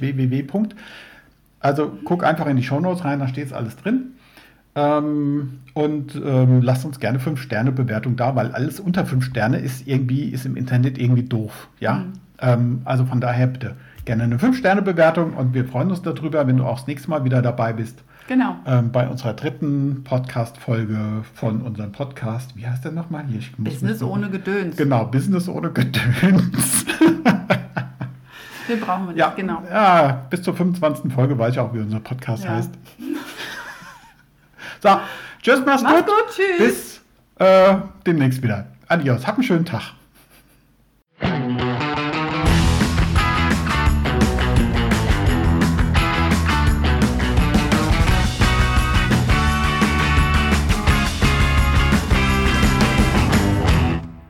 www. 0.00 0.42
Also 1.60 1.92
guck 2.04 2.24
einfach 2.24 2.46
in 2.46 2.56
die 2.56 2.62
Shownotes 2.62 3.04
rein, 3.04 3.20
da 3.20 3.28
steht 3.28 3.46
es 3.46 3.52
alles 3.52 3.76
drin. 3.76 4.14
Ähm, 4.74 5.60
und 5.74 6.14
ähm, 6.14 6.62
lasst 6.62 6.84
uns 6.84 7.00
gerne 7.00 7.18
5-Sterne-Bewertung 7.18 8.16
da, 8.16 8.36
weil 8.36 8.52
alles 8.52 8.80
unter 8.80 9.04
5 9.04 9.24
Sterne 9.24 9.58
ist 9.58 9.86
irgendwie, 9.86 10.28
ist 10.28 10.46
im 10.46 10.56
Internet 10.56 10.98
irgendwie 10.98 11.24
doof. 11.24 11.68
Ja? 11.80 11.94
Mhm. 11.94 12.12
Ähm, 12.40 12.82
also 12.84 13.04
von 13.04 13.20
daher 13.20 13.46
bitte 13.46 13.76
gerne 14.04 14.24
eine 14.24 14.36
5-Sterne-Bewertung 14.36 15.34
und 15.34 15.54
wir 15.54 15.64
freuen 15.64 15.90
uns 15.90 16.02
darüber, 16.02 16.46
wenn 16.46 16.56
du 16.56 16.64
auch 16.64 16.78
das 16.78 16.86
nächste 16.86 17.10
Mal 17.10 17.24
wieder 17.24 17.42
dabei 17.42 17.72
bist. 17.72 18.02
Genau. 18.28 18.56
Ähm, 18.64 18.92
bei 18.92 19.08
unserer 19.08 19.34
dritten 19.34 20.04
Podcast-Folge 20.04 21.24
von 21.34 21.62
unserem 21.62 21.90
Podcast. 21.90 22.56
Wie 22.56 22.66
heißt 22.66 22.84
der 22.84 22.92
nochmal 22.92 23.24
hier? 23.26 23.40
Business 23.58 24.02
ohne 24.02 24.30
Gedöns. 24.30 24.76
Genau, 24.76 25.04
Business 25.06 25.48
ohne 25.48 25.70
Gedöns. 25.72 26.86
Den 28.70 28.80
brauchen 28.80 29.06
wir 29.06 29.12
nicht, 29.12 29.18
ja, 29.18 29.32
genau. 29.34 29.62
Ja, 29.68 30.26
bis 30.30 30.42
zur 30.42 30.54
25. 30.54 31.12
Folge 31.12 31.36
weiß 31.36 31.54
ich 31.54 31.58
auch, 31.58 31.74
wie 31.74 31.80
unser 31.80 31.98
Podcast 31.98 32.44
ja. 32.44 32.50
heißt. 32.50 32.70
so, 34.80 34.88
tschüss, 35.42 35.60
mach's, 35.66 35.82
mach's 35.82 35.96
gut. 35.96 36.06
gut. 36.06 36.36
Tschüss. 36.36 36.58
Bis 36.58 37.00
äh, 37.46 37.76
demnächst 38.06 38.42
wieder. 38.42 38.66
Adios, 38.86 39.26
hab 39.26 39.34
einen 39.34 39.42
schönen 39.42 39.64
Tag. 39.64 39.94